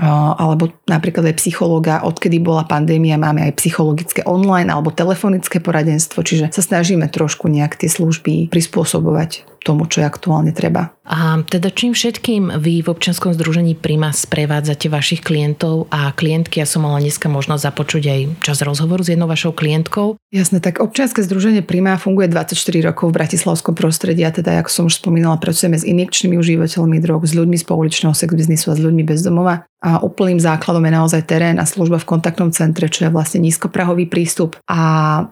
alebo 0.00 0.70
napríklad 0.88 1.34
aj 1.34 1.38
psychológa, 1.42 2.00
odkedy 2.00 2.40
bola 2.40 2.64
pandémia, 2.64 3.20
máme 3.20 3.44
aj 3.44 3.60
psychologické 3.60 4.24
online 4.24 4.72
alebo 4.72 4.94
telefonické 4.94 5.60
poradenstvo, 5.60 6.24
čiže 6.24 6.48
sa 6.48 6.62
snažíme 6.64 7.10
trošku 7.12 7.50
nejak 7.50 7.76
tie 7.76 7.90
služby 7.90 8.48
prispôsobovať 8.48 9.53
tomu, 9.64 9.88
čo 9.88 10.04
je 10.04 10.06
aktuálne 10.06 10.52
treba. 10.52 10.92
A 11.04 11.44
teda 11.44 11.68
čím 11.68 11.92
všetkým 11.92 12.60
vy 12.64 12.80
v 12.80 12.88
občianskom 12.88 13.36
združení 13.36 13.76
Prima 13.76 14.08
sprevádzate 14.08 14.88
vašich 14.88 15.20
klientov 15.20 15.88
a 15.92 16.12
klientky? 16.16 16.64
Ja 16.64 16.68
som 16.68 16.84
mala 16.88 17.00
dneska 17.00 17.28
možnosť 17.28 17.60
započuť 17.60 18.04
aj 18.08 18.20
čas 18.40 18.64
rozhovoru 18.64 19.04
s 19.04 19.12
jednou 19.12 19.28
vašou 19.28 19.52
klientkou. 19.52 20.16
Jasné, 20.32 20.64
tak 20.64 20.80
občianske 20.80 21.20
združenie 21.20 21.60
Prima 21.60 22.00
funguje 22.00 22.32
24 22.32 22.56
rokov 22.88 23.12
v 23.12 23.16
bratislavskom 23.20 23.76
prostredí 23.76 24.24
a 24.24 24.32
teda, 24.32 24.64
ako 24.64 24.70
som 24.72 24.84
už 24.88 25.00
spomínala, 25.00 25.36
pracujeme 25.36 25.76
s 25.76 25.84
injekčnými 25.84 26.40
užívateľmi 26.40 26.96
drog, 27.04 27.28
s 27.28 27.36
ľuďmi 27.36 27.56
z 27.60 27.64
pouličného 27.68 28.16
sex 28.16 28.32
biznisu 28.32 28.72
a 28.72 28.76
s 28.76 28.80
ľuďmi 28.80 29.04
bez 29.04 29.20
domova. 29.20 29.68
A 29.84 30.00
úplným 30.00 30.40
základom 30.40 30.80
je 30.80 30.92
naozaj 30.96 31.28
terén 31.28 31.60
a 31.60 31.68
služba 31.68 32.00
v 32.00 32.08
kontaktnom 32.08 32.48
centre, 32.48 32.88
čo 32.88 33.04
je 33.04 33.12
vlastne 33.12 33.44
nízkoprahový 33.44 34.08
prístup 34.08 34.56
a 34.64 34.80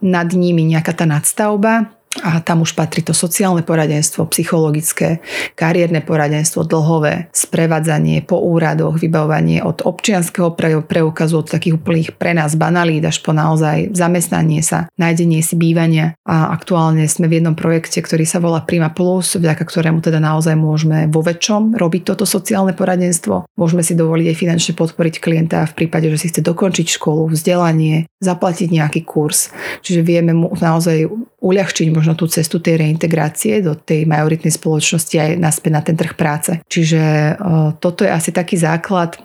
nad 0.04 0.28
nimi 0.36 0.68
nejaká 0.68 0.92
tá 0.92 1.08
nadstavba, 1.08 1.88
a 2.20 2.44
tam 2.44 2.60
už 2.60 2.76
patrí 2.76 3.00
to 3.00 3.16
sociálne 3.16 3.64
poradenstvo, 3.64 4.28
psychologické, 4.28 5.24
kariérne 5.56 6.04
poradenstvo, 6.04 6.68
dlhové, 6.68 7.32
sprevádzanie 7.32 8.20
po 8.28 8.36
úradoch, 8.36 9.00
vybavovanie 9.00 9.64
od 9.64 9.80
občianského 9.80 10.52
preukazu, 10.84 11.40
od 11.40 11.48
takých 11.48 11.80
úplných 11.80 12.12
pre 12.20 12.36
nás 12.36 12.52
banalít 12.52 13.08
až 13.08 13.24
po 13.24 13.32
naozaj 13.32 13.96
zamestnanie 13.96 14.60
sa, 14.60 14.92
nájdenie 15.00 15.40
si 15.40 15.56
bývania. 15.56 16.12
A 16.28 16.52
aktuálne 16.52 17.08
sme 17.08 17.32
v 17.32 17.40
jednom 17.40 17.56
projekte, 17.56 18.04
ktorý 18.04 18.28
sa 18.28 18.44
volá 18.44 18.60
Prima 18.60 18.92
Plus, 18.92 19.32
vďaka 19.32 19.64
ktorému 19.64 20.04
teda 20.04 20.20
naozaj 20.20 20.52
môžeme 20.52 21.08
vo 21.08 21.24
väčšom 21.24 21.80
robiť 21.80 22.12
toto 22.12 22.28
sociálne 22.28 22.76
poradenstvo. 22.76 23.48
Môžeme 23.56 23.80
si 23.80 23.96
dovoliť 23.96 24.26
aj 24.28 24.36
finančne 24.36 24.72
podporiť 24.76 25.16
klienta 25.16 25.64
v 25.64 25.76
prípade, 25.80 26.12
že 26.12 26.20
si 26.20 26.28
chce 26.28 26.44
dokončiť 26.44 27.00
školu, 27.00 27.32
vzdelanie, 27.32 28.04
zaplatiť 28.20 28.68
nejaký 28.68 29.00
kurz. 29.00 29.48
Čiže 29.80 30.04
vieme 30.04 30.36
mu 30.36 30.52
naozaj 30.52 31.08
uľahčiť 31.42 31.88
možno 32.02 32.18
tú 32.18 32.26
cestu 32.26 32.58
tej 32.58 32.82
reintegrácie 32.82 33.62
do 33.62 33.78
tej 33.78 34.10
majoritnej 34.10 34.50
spoločnosti 34.50 35.14
aj 35.14 35.30
naspäť 35.38 35.70
na 35.70 35.82
ten 35.86 35.94
trh 35.94 36.18
práce. 36.18 36.58
Čiže 36.66 37.38
toto 37.78 38.02
je 38.02 38.10
asi 38.10 38.34
taký 38.34 38.58
základ 38.58 39.22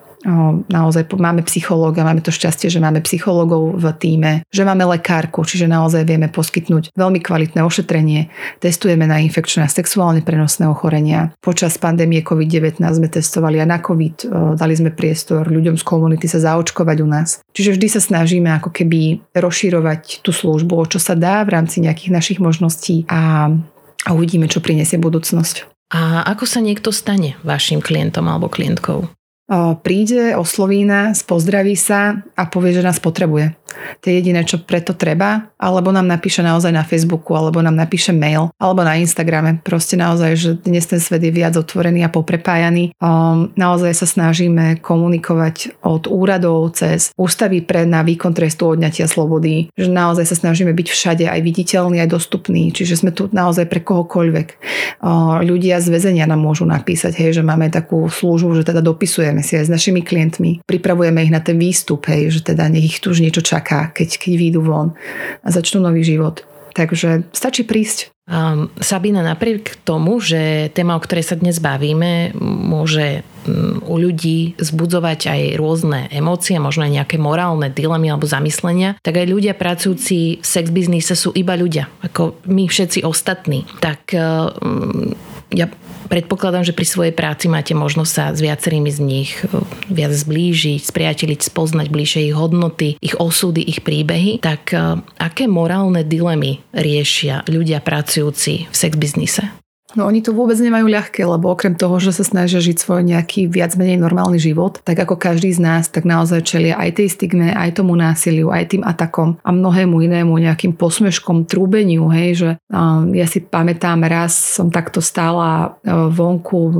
naozaj 0.67 1.13
máme 1.13 1.45
psychológa, 1.45 2.01
máme 2.01 2.25
to 2.25 2.33
šťastie, 2.33 2.73
že 2.73 2.81
máme 2.81 3.05
psychológov 3.05 3.77
v 3.77 3.85
týme, 3.97 4.31
že 4.49 4.65
máme 4.65 4.87
lekárku, 4.97 5.45
čiže 5.45 5.69
naozaj 5.69 6.07
vieme 6.09 6.31
poskytnúť 6.31 6.97
veľmi 6.97 7.21
kvalitné 7.21 7.61
ošetrenie. 7.61 8.33
Testujeme 8.57 9.05
na 9.05 9.21
infekčné 9.21 9.65
a 9.65 9.69
sexuálne 9.69 10.25
prenosné 10.25 10.65
ochorenia. 10.65 11.37
Počas 11.37 11.77
pandémie 11.77 12.25
COVID-19 12.25 12.81
sme 12.81 13.07
testovali 13.11 13.61
aj 13.61 13.67
na 13.69 13.77
COVID, 13.77 14.15
dali 14.57 14.73
sme 14.73 14.89
priestor 14.89 15.45
ľuďom 15.45 15.77
z 15.77 15.83
komunity 15.85 16.25
sa 16.25 16.41
zaočkovať 16.41 16.97
u 17.05 17.07
nás. 17.07 17.29
Čiže 17.53 17.77
vždy 17.77 17.87
sa 17.89 18.01
snažíme 18.01 18.49
ako 18.57 18.73
keby 18.73 19.21
rozširovať 19.37 20.25
tú 20.25 20.33
službu, 20.33 20.89
čo 20.89 20.97
sa 20.97 21.13
dá 21.13 21.45
v 21.45 21.53
rámci 21.53 21.81
nejakých 21.81 22.11
našich 22.13 22.39
možností 22.41 23.05
a, 23.09 23.53
a 24.05 24.09
uvidíme, 24.13 24.49
čo 24.49 24.61
prinesie 24.65 24.97
budúcnosť. 24.97 25.77
A 25.87 26.27
ako 26.27 26.43
sa 26.43 26.59
niekto 26.59 26.91
stane 26.91 27.39
vašim 27.47 27.79
klientom 27.79 28.27
alebo 28.27 28.51
klientkou? 28.51 29.07
Príde, 29.79 30.35
osloví 30.35 30.83
nás, 30.83 31.23
pozdraví 31.23 31.79
sa 31.79 32.19
a 32.35 32.43
povie, 32.51 32.75
že 32.75 32.83
nás 32.83 32.99
potrebuje. 32.99 33.55
To 34.01 34.05
je 34.07 34.19
jediné, 34.19 34.45
čo 34.45 34.61
preto 34.61 34.93
treba, 34.93 35.49
alebo 35.57 35.89
nám 35.89 36.05
napíše 36.05 36.45
naozaj 36.45 36.69
na 36.69 36.85
Facebooku, 36.85 37.33
alebo 37.33 37.61
nám 37.61 37.75
napíše 37.75 38.13
mail, 38.13 38.53
alebo 38.61 38.85
na 38.85 38.95
Instagrame. 38.97 39.57
Proste 39.65 39.97
naozaj, 39.97 40.31
že 40.37 40.49
dnes 40.61 40.85
ten 40.85 41.01
svet 41.01 41.23
je 41.25 41.33
viac 41.33 41.57
otvorený 41.57 42.05
a 42.05 42.13
poprepájaný. 42.13 42.93
Um, 43.01 43.49
naozaj 43.57 43.97
sa 43.97 44.07
snažíme 44.07 44.79
komunikovať 44.79 45.81
od 45.81 46.05
úradov 46.05 46.77
cez 46.77 47.09
ústavy 47.17 47.65
pre 47.65 47.89
na 47.89 48.05
výkon 48.05 48.37
trestu 48.37 48.69
odňatia 48.69 49.09
slobody, 49.09 49.73
že 49.73 49.89
naozaj 49.89 50.29
sa 50.29 50.35
snažíme 50.37 50.71
byť 50.71 50.87
všade 50.87 51.25
aj 51.25 51.39
viditeľný, 51.41 51.97
aj 52.05 52.13
dostupný, 52.13 52.69
čiže 52.69 53.01
sme 53.01 53.11
tu 53.11 53.27
naozaj 53.33 53.65
pre 53.65 53.81
kohokoľvek. 53.81 54.47
Uh, 55.01 55.41
ľudia 55.41 55.81
z 55.81 55.89
väzenia 55.89 56.29
nám 56.29 56.45
môžu 56.45 56.69
napísať, 56.69 57.17
hej, 57.17 57.41
že 57.41 57.43
máme 57.43 57.73
takú 57.73 58.05
službu, 58.05 58.61
že 58.61 58.63
teda 58.67 58.85
dopisujeme 58.85 59.41
si 59.41 59.57
aj 59.57 59.67
s 59.67 59.73
našimi 59.73 60.05
klientmi, 60.05 60.61
pripravujeme 60.69 61.25
ich 61.25 61.33
na 61.33 61.41
ten 61.41 61.57
výstup, 61.57 62.05
hej, 62.07 62.29
že 62.29 62.53
teda 62.53 62.69
nech 62.69 62.85
ich 62.85 62.99
tu 63.01 63.09
už 63.09 63.25
niečo 63.25 63.41
čaká, 63.41 63.56
keď, 63.61 64.17
keď 64.19 64.31
výjdu 64.37 64.61
von 64.61 64.93
a 65.41 65.49
začnú 65.49 65.81
nový 65.83 66.03
život. 66.03 66.45
Takže 66.77 67.25
stačí 67.33 67.65
prísť. 67.65 68.13
Um, 68.27 68.67
Sabina, 68.83 69.23
napriek 69.23 69.81
tomu, 69.87 70.19
že 70.19 70.67
téma, 70.75 70.99
o 70.99 71.01
ktorej 71.01 71.25
sa 71.25 71.39
dnes 71.39 71.63
bavíme, 71.63 72.35
môže 72.43 73.23
um, 73.47 73.79
u 73.87 73.95
ľudí 73.97 74.53
zbudzovať 74.59 75.31
aj 75.31 75.41
rôzne 75.55 76.11
emócie, 76.11 76.59
možno 76.59 76.85
aj 76.85 77.01
nejaké 77.01 77.15
morálne 77.17 77.71
dilemy 77.71 78.11
alebo 78.11 78.27
zamyslenia, 78.27 78.99
tak 78.99 79.23
aj 79.23 79.31
ľudia 79.31 79.55
pracujúci 79.55 80.43
v 80.43 80.45
sex 80.45 80.69
biznise 80.69 81.15
sú 81.15 81.31
iba 81.33 81.55
ľudia, 81.55 81.87
ako 82.03 82.43
my 82.51 82.67
všetci 82.67 83.07
ostatní. 83.07 83.63
Tak 83.79 84.11
um, 84.13 85.15
ja 85.55 85.71
predpokladám, 86.07 86.63
že 86.63 86.73
pri 86.73 86.87
svojej 86.87 87.13
práci 87.13 87.51
máte 87.51 87.75
možnosť 87.75 88.11
sa 88.11 88.25
s 88.31 88.39
viacerými 88.39 88.89
z 88.89 88.99
nich 89.03 89.31
e, 89.43 89.61
viac 89.91 90.15
zblížiť, 90.15 90.81
spriateliť, 90.81 91.39
spoznať 91.43 91.87
bližšie 91.91 92.31
ich 92.31 92.35
hodnoty, 92.35 92.95
ich 93.03 93.19
osudy, 93.19 93.61
ich 93.61 93.83
príbehy. 93.83 94.39
Tak 94.39 94.61
e, 94.71 95.03
aké 95.19 95.45
morálne 95.45 96.07
dilemy 96.07 96.63
riešia 96.71 97.43
ľudia 97.51 97.83
pracujúci 97.83 98.71
v 98.71 98.75
sex 98.75 98.95
biznise? 98.95 99.51
No 99.97 100.05
oni 100.05 100.21
to 100.21 100.29
vôbec 100.29 100.53
nemajú 100.61 100.85
ľahké, 100.85 101.25
lebo 101.25 101.49
okrem 101.49 101.73
toho, 101.73 101.97
že 101.97 102.13
sa 102.13 102.21
snažia 102.21 102.61
žiť 102.61 102.77
svoj 102.77 103.01
nejaký 103.01 103.49
viac 103.49 103.73
menej 103.73 103.97
normálny 103.97 104.37
život, 104.37 104.77
tak 104.85 104.93
ako 104.93 105.17
každý 105.17 105.49
z 105.49 105.57
nás, 105.57 105.89
tak 105.89 106.05
naozaj 106.05 106.45
čelia 106.45 106.77
aj 106.77 107.01
tej 107.01 107.17
stigme, 107.17 107.49
aj 107.49 107.81
tomu 107.81 107.97
násiliu, 107.97 108.53
aj 108.53 108.77
tým 108.77 108.85
atakom 108.85 109.41
a 109.41 109.49
mnohému 109.49 109.97
inému 110.05 110.37
nejakým 110.37 110.77
posmeškom, 110.77 111.49
trúbeniu, 111.49 112.05
hej, 112.13 112.29
že 112.37 112.49
ja 113.17 113.25
si 113.25 113.41
pamätám, 113.41 114.05
raz 114.05 114.37
som 114.37 114.69
takto 114.69 115.01
stála 115.01 115.73
uh, 115.81 116.13
vonku 116.13 116.59
uh, 116.61 116.71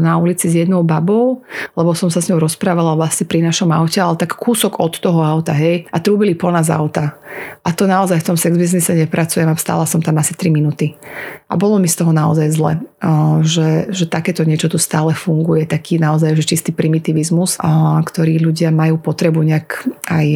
na 0.00 0.16
ulici 0.16 0.48
s 0.48 0.56
jednou 0.56 0.80
babou, 0.80 1.44
lebo 1.76 1.92
som 1.92 2.08
sa 2.08 2.24
s 2.24 2.32
ňou 2.32 2.40
rozprávala 2.40 2.96
vlastne 2.96 3.28
pri 3.28 3.44
našom 3.44 3.68
aute, 3.68 4.00
ale 4.00 4.16
tak 4.16 4.32
kúsok 4.40 4.80
od 4.80 4.96
toho 4.96 5.20
auta, 5.20 5.52
hej, 5.52 5.84
a 5.92 6.00
trúbili 6.00 6.32
po 6.32 6.48
nás 6.48 6.72
auta. 6.72 7.20
A 7.66 7.72
to 7.74 7.88
naozaj 7.88 8.22
v 8.22 8.28
tom 8.32 8.36
sex 8.38 8.54
biznise 8.54 8.92
nepracujem 8.94 9.48
a 9.48 9.56
stála 9.56 9.84
som 9.88 9.98
tam 10.04 10.20
asi 10.20 10.36
3 10.36 10.52
minúty. 10.52 10.94
A 11.48 11.56
bolo 11.58 11.80
mi 11.80 11.88
z 11.88 12.00
toho 12.00 12.12
naozaj 12.14 12.48
zle, 12.54 12.61
že, 13.42 13.90
že 13.90 14.04
takéto 14.06 14.46
niečo 14.46 14.70
tu 14.70 14.78
stále 14.78 15.12
funguje, 15.12 15.66
taký 15.66 15.98
naozaj 15.98 16.38
že 16.38 16.54
čistý 16.54 16.70
primitivizmus, 16.70 17.58
ktorý 18.06 18.38
ľudia 18.42 18.70
majú 18.70 18.98
potrebu 19.02 19.42
nejak 19.42 19.68
aj 20.06 20.26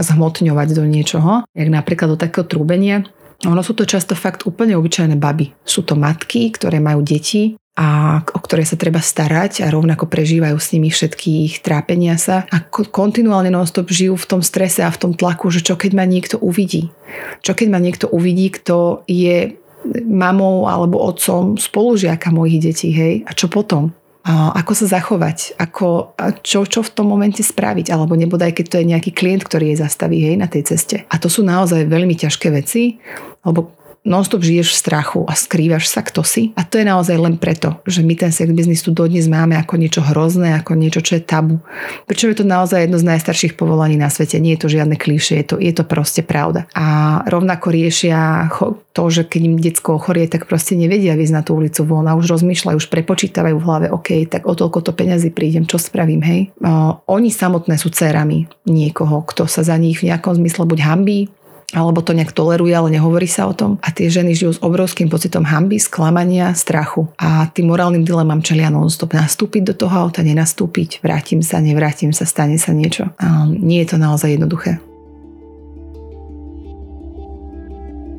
zhmotňovať 0.00 0.68
do 0.74 0.84
niečoho, 0.88 1.32
jak 1.52 1.68
napríklad 1.68 2.14
do 2.14 2.18
takého 2.20 2.46
trúbenia. 2.48 3.04
Ono 3.48 3.64
sú 3.64 3.72
to 3.72 3.88
často 3.88 4.12
fakt 4.12 4.44
úplne 4.44 4.76
obyčajné 4.76 5.16
baby. 5.16 5.56
Sú 5.64 5.80
to 5.80 5.96
matky, 5.96 6.52
ktoré 6.52 6.76
majú 6.76 7.00
deti 7.00 7.56
a 7.72 8.20
o 8.20 8.38
ktoré 8.42 8.68
sa 8.68 8.76
treba 8.76 9.00
starať 9.00 9.64
a 9.64 9.72
rovnako 9.72 10.04
prežívajú 10.04 10.58
s 10.60 10.76
nimi 10.76 10.92
všetky 10.92 11.48
ich 11.48 11.64
trápenia 11.64 12.20
sa 12.20 12.44
a 12.52 12.60
kontinuálne 12.68 13.48
non-stop 13.48 13.88
žijú 13.88 14.20
v 14.20 14.28
tom 14.28 14.44
strese 14.44 14.84
a 14.84 14.92
v 14.92 15.00
tom 15.00 15.12
tlaku, 15.16 15.48
že 15.48 15.64
čo 15.64 15.80
keď 15.80 15.96
ma 15.96 16.04
niekto 16.04 16.36
uvidí. 16.36 16.92
Čo 17.40 17.56
keď 17.56 17.66
ma 17.72 17.80
niekto 17.80 18.12
uvidí, 18.12 18.52
kto 18.52 19.08
je 19.08 19.56
mamou 20.04 20.68
alebo 20.68 21.00
otcom 21.00 21.56
spolužiaka 21.56 22.28
mojich 22.30 22.60
detí, 22.60 22.92
hej, 22.92 23.24
a 23.24 23.32
čo 23.32 23.48
potom? 23.48 23.92
A 24.20 24.52
ako 24.52 24.72
sa 24.76 25.00
zachovať, 25.00 25.56
ako, 25.56 26.12
čo, 26.44 26.68
čo 26.68 26.84
v 26.84 26.92
tom 26.92 27.08
momente 27.08 27.40
spraviť, 27.40 27.88
alebo 27.88 28.12
nebodaj, 28.12 28.52
keď 28.52 28.66
to 28.68 28.78
je 28.84 28.90
nejaký 28.92 29.10
klient, 29.16 29.48
ktorý 29.48 29.72
jej 29.72 29.80
zastaví 29.80 30.20
hej, 30.20 30.36
na 30.36 30.44
tej 30.44 30.68
ceste. 30.68 31.08
A 31.08 31.16
to 31.16 31.32
sú 31.32 31.40
naozaj 31.40 31.88
veľmi 31.88 32.12
ťažké 32.12 32.52
veci, 32.52 33.00
lebo 33.40 33.79
nonstop 34.04 34.40
žiješ 34.40 34.72
v 34.72 34.80
strachu 34.80 35.20
a 35.28 35.36
skrývaš 35.36 35.92
sa, 35.92 36.00
kto 36.00 36.24
si. 36.24 36.56
A 36.56 36.64
to 36.64 36.80
je 36.80 36.88
naozaj 36.88 37.16
len 37.20 37.36
preto, 37.36 37.76
že 37.84 38.00
my 38.00 38.16
ten 38.16 38.32
sex 38.32 38.48
biznis 38.48 38.80
tu 38.80 38.96
dodnes 38.96 39.28
máme 39.28 39.56
ako 39.60 39.76
niečo 39.76 40.00
hrozné, 40.00 40.56
ako 40.56 40.72
niečo, 40.76 41.04
čo 41.04 41.20
je 41.20 41.22
tabu. 41.22 41.60
Prečo 42.08 42.32
je 42.32 42.40
to 42.40 42.46
naozaj 42.48 42.88
jedno 42.88 42.96
z 42.96 43.08
najstarších 43.12 43.54
povolaní 43.60 44.00
na 44.00 44.08
svete. 44.08 44.40
Nie 44.40 44.56
je 44.56 44.62
to 44.64 44.68
žiadne 44.72 44.96
klíše, 44.96 45.36
je 45.44 45.44
to, 45.44 45.56
je 45.60 45.72
to 45.76 45.84
proste 45.84 46.24
pravda. 46.24 46.64
A 46.72 47.20
rovnako 47.28 47.68
riešia 47.68 48.48
to, 48.90 49.02
že 49.06 49.22
keď 49.28 49.40
im 49.46 49.56
detsko 49.60 50.00
ochorie, 50.00 50.26
tak 50.26 50.50
proste 50.50 50.74
nevedia 50.74 51.14
vyjsť 51.14 51.34
na 51.34 51.42
tú 51.46 51.54
ulicu 51.54 51.86
von 51.86 52.08
a 52.10 52.18
už 52.18 52.26
rozmýšľajú, 52.40 52.76
už 52.80 52.90
prepočítavajú 52.90 53.56
v 53.60 53.66
hlave, 53.66 53.86
OK, 53.92 54.26
tak 54.26 54.50
o 54.50 54.54
toľko 54.56 54.82
to 54.82 54.92
peňazí 54.96 55.30
prídem, 55.30 55.62
čo 55.68 55.78
spravím, 55.78 56.24
hej. 56.26 56.40
O, 56.58 56.98
oni 57.06 57.30
samotné 57.30 57.78
sú 57.78 57.94
dcerami 57.94 58.50
niekoho, 58.66 59.22
kto 59.22 59.46
sa 59.46 59.62
za 59.62 59.78
nich 59.78 60.02
v 60.02 60.10
nejakom 60.10 60.34
zmysle 60.34 60.66
buď 60.66 60.78
hambí, 60.82 61.30
alebo 61.70 62.02
to 62.02 62.10
nejak 62.10 62.34
toleruje, 62.34 62.74
ale 62.74 62.90
nehovorí 62.90 63.30
sa 63.30 63.46
o 63.46 63.54
tom. 63.54 63.78
A 63.82 63.94
tie 63.94 64.10
ženy 64.10 64.34
žijú 64.34 64.58
s 64.58 64.62
obrovským 64.62 65.06
pocitom 65.06 65.46
hamby, 65.46 65.78
sklamania, 65.78 66.50
strachu. 66.54 67.06
A 67.14 67.46
tým 67.50 67.70
morálnym 67.70 68.02
dilemám 68.02 68.42
čelia 68.42 68.74
non-stop. 68.74 69.14
Nastúpiť 69.14 69.70
do 69.70 69.74
toho 69.74 70.10
auta, 70.10 70.26
nenastúpiť, 70.26 70.98
vrátim 71.02 71.42
sa, 71.46 71.62
nevrátim 71.62 72.10
sa, 72.10 72.26
stane 72.26 72.58
sa 72.58 72.74
niečo. 72.74 73.14
A 73.22 73.46
nie 73.46 73.82
je 73.86 73.94
to 73.94 73.96
naozaj 74.02 74.34
jednoduché. 74.34 74.82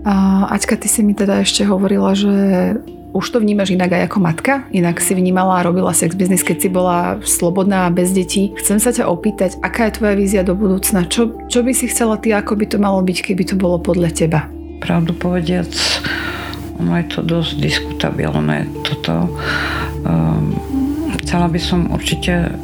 A 0.01 0.49
Aťka, 0.49 0.81
ty 0.81 0.89
si 0.89 1.05
mi 1.05 1.13
teda 1.13 1.45
ešte 1.45 1.61
hovorila, 1.61 2.17
že 2.17 2.33
už 3.12 3.26
to 3.36 3.38
vnímaš 3.43 3.76
inak 3.76 3.91
aj 3.91 4.04
ako 4.08 4.19
matka? 4.24 4.54
Inak 4.71 5.04
si 5.04 5.12
vnímala 5.12 5.60
a 5.60 5.65
robila 5.67 5.91
sex 5.91 6.15
business, 6.15 6.47
keď 6.47 6.58
si 6.63 6.69
bola 6.71 7.19
slobodná 7.24 7.88
a 7.88 7.93
bez 7.93 8.15
detí. 8.15 8.56
Chcem 8.56 8.80
sa 8.80 8.95
ťa 8.95 9.12
opýtať, 9.12 9.60
aká 9.60 9.91
je 9.91 10.00
tvoja 10.00 10.15
vízia 10.15 10.41
do 10.47 10.56
budúcna? 10.56 11.04
Čo, 11.12 11.36
čo 11.52 11.60
by 11.60 11.71
si 11.76 11.91
chcela 11.91 12.15
ty, 12.15 12.32
ako 12.32 12.56
by 12.56 12.65
to 12.71 12.78
malo 12.80 13.04
byť, 13.04 13.17
keby 13.32 13.43
to 13.43 13.60
bolo 13.60 13.84
podľa 13.84 14.15
teba? 14.15 14.47
Pravdu 14.80 15.12
povediac, 15.12 15.69
ono 16.80 16.97
je 17.04 17.06
to 17.12 17.19
dosť 17.21 17.52
diskutabilné 17.60 18.65
toto. 18.88 19.28
Um, 20.08 20.56
chcela 21.21 21.52
by 21.52 21.60
som 21.60 21.91
určite 21.91 22.56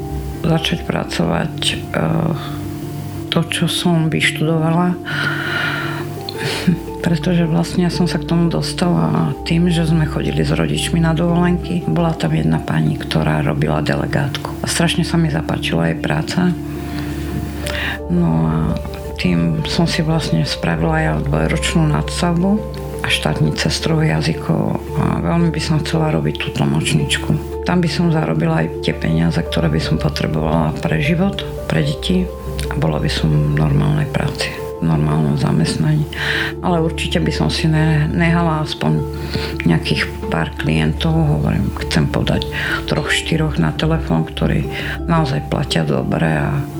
začať 0.48 0.88
pracovať 0.88 1.54
uh, 1.92 2.32
to, 3.30 3.44
čo 3.52 3.66
som 3.68 4.08
vyštudovala 4.08 4.96
pretože 7.08 7.48
vlastne 7.48 7.88
ja 7.88 7.91
som 7.91 8.04
sa 8.04 8.20
k 8.20 8.28
tomu 8.28 8.52
dostala 8.52 9.32
tým, 9.48 9.72
že 9.72 9.88
sme 9.88 10.04
chodili 10.04 10.43
s 10.43 10.52
rodičmi 10.52 11.00
na 11.00 11.15
dovolenky. 11.15 11.88
Bola 11.88 12.12
tam 12.12 12.36
jedna 12.36 12.60
pani, 12.60 13.00
ktorá 13.00 13.39
robila 13.48 13.80
delegátku. 13.80 14.52
Strašne 14.67 15.08
sa 15.08 15.15
mi 15.15 15.32
zapáčila 15.32 15.88
jej 15.88 15.96
práca. 16.04 16.52
No 18.12 18.28
a 18.52 18.56
tým 19.15 19.63
som 19.72 19.88
si 19.88 20.04
vlastne 20.04 20.43
spravila 20.43 21.00
ja 21.00 21.13
dvojročnú 21.24 21.88
nadstavbu 21.88 22.60
a 23.00 23.08
štátnice 23.08 23.72
stroho 23.72 24.04
jazykov 24.04 24.84
a 25.00 25.24
veľmi 25.24 25.48
by 25.48 25.62
som 25.63 25.80
chcela 25.80 26.12
robiť 26.12 26.36
tú 26.43 26.48
tlmočničku. 26.60 27.63
Tam 27.63 27.80
by 27.80 27.88
som 27.88 28.12
zarobila 28.12 28.67
aj 28.67 28.84
tie 28.84 28.91
peniaze, 28.91 29.39
ktoré 29.39 29.72
by 29.72 29.80
som 29.80 29.96
potrebovala 29.96 30.76
pre 30.84 31.00
život, 31.00 31.39
pre 31.72 31.88
deti 31.88 32.28
a 32.67 32.76
bola 32.76 33.00
by 33.00 33.08
som 33.08 33.32
v 33.32 33.63
normálnej 33.63 34.12
práci 34.12 34.57
normálnom 34.82 35.38
zamestnaní. 35.38 36.06
Ale 36.62 36.82
určite 36.82 37.18
by 37.18 37.32
som 37.34 37.50
si 37.50 37.66
nehala 37.68 38.63
aspoň 38.63 39.02
nejakých 39.66 40.08
pár 40.28 40.54
klientov, 40.60 41.13
hovorím, 41.13 41.72
chcem 41.88 42.08
podať 42.08 42.46
troch, 42.86 43.10
štyroch 43.10 43.58
na 43.58 43.74
telefón, 43.74 44.28
ktorí 44.28 44.68
naozaj 45.08 45.48
platia 45.50 45.88
dobre 45.88 46.28
a 46.28 46.77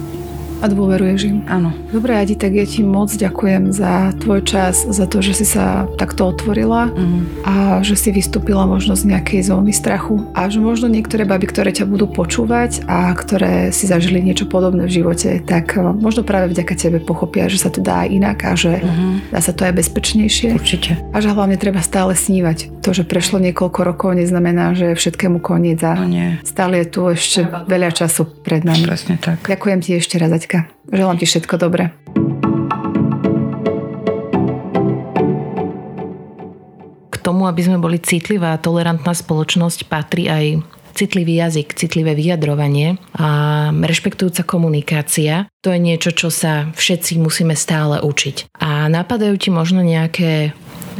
a 0.62 0.66
dôveruješ 0.66 1.22
im. 1.30 1.38
Áno. 1.46 1.74
Dobre, 1.94 2.18
Adi, 2.18 2.34
tak 2.34 2.54
ja 2.58 2.66
ti 2.66 2.82
moc 2.82 3.14
ďakujem 3.14 3.70
za 3.70 4.14
tvoj 4.18 4.42
čas, 4.46 4.86
za 4.88 5.06
to, 5.06 5.22
že 5.22 5.44
si 5.44 5.46
sa 5.46 5.86
takto 5.98 6.34
otvorila 6.34 6.90
mm. 6.90 7.20
a 7.46 7.54
že 7.86 7.94
si 7.94 8.10
vystúpila 8.10 8.66
možno 8.66 8.98
z 8.98 9.14
nejakej 9.14 9.54
zóny 9.54 9.74
strachu 9.76 10.24
a 10.34 10.50
že 10.50 10.58
možno 10.58 10.90
niektoré 10.90 11.28
baby, 11.28 11.50
ktoré 11.50 11.70
ťa 11.70 11.86
budú 11.86 12.10
počúvať 12.10 12.88
a 12.90 13.14
ktoré 13.14 13.70
si 13.70 13.86
zažili 13.86 14.24
niečo 14.24 14.50
podobné 14.50 14.90
v 14.90 15.02
živote, 15.04 15.44
tak 15.46 15.78
e, 15.78 15.84
možno 15.84 16.26
práve 16.26 16.50
vďaka 16.50 16.74
tebe 16.74 16.98
pochopia, 17.04 17.52
že 17.52 17.62
sa 17.62 17.70
to 17.70 17.84
dá 17.84 18.08
inak 18.08 18.42
a 18.48 18.58
že 18.58 18.82
mm. 18.82 19.30
dá 19.36 19.40
sa 19.44 19.54
to 19.54 19.68
aj 19.68 19.78
bezpečnejšie. 19.78 20.58
Určite. 20.58 20.98
A 21.14 21.22
že 21.22 21.30
hlavne 21.30 21.60
treba 21.60 21.84
stále 21.84 22.18
snívať. 22.18 22.82
To, 22.82 22.96
že 22.96 23.04
prešlo 23.04 23.44
niekoľko 23.44 23.80
rokov, 23.84 24.16
neznamená, 24.16 24.74
že 24.74 24.96
všetkému 24.96 25.44
koniec 25.44 25.84
a 25.84 26.00
no 26.00 26.08
nie. 26.08 26.40
stále 26.48 26.82
je 26.82 26.88
tu 26.88 27.02
ešte 27.12 27.44
veľa 27.68 27.92
času 27.92 28.24
pred 28.42 28.64
nami. 28.64 28.88
Presne 28.88 29.20
tak. 29.20 29.44
Ďakujem 29.44 29.80
ti 29.84 30.00
ešte 30.00 30.16
raz, 30.16 30.32
Kaťka. 30.48 30.72
Želám 30.96 31.20
ti 31.20 31.26
všetko 31.28 31.56
dobré. 31.60 31.92
K 37.12 37.16
tomu, 37.20 37.52
aby 37.52 37.62
sme 37.68 37.76
boli 37.76 38.00
citlivá 38.00 38.56
a 38.56 38.62
tolerantná 38.62 39.12
spoločnosť, 39.12 39.92
patrí 39.92 40.32
aj 40.32 40.64
citlivý 40.96 41.44
jazyk, 41.44 41.76
citlivé 41.76 42.16
vyjadrovanie 42.16 42.96
a 43.20 43.70
rešpektujúca 43.76 44.48
komunikácia. 44.48 45.52
To 45.62 45.70
je 45.76 45.84
niečo, 45.84 46.16
čo 46.16 46.32
sa 46.32 46.72
všetci 46.74 47.20
musíme 47.20 47.54
stále 47.54 48.00
učiť. 48.00 48.56
A 48.64 48.88
napadajú 48.88 49.36
ti 49.36 49.52
možno 49.52 49.84
nejaké 49.84 50.56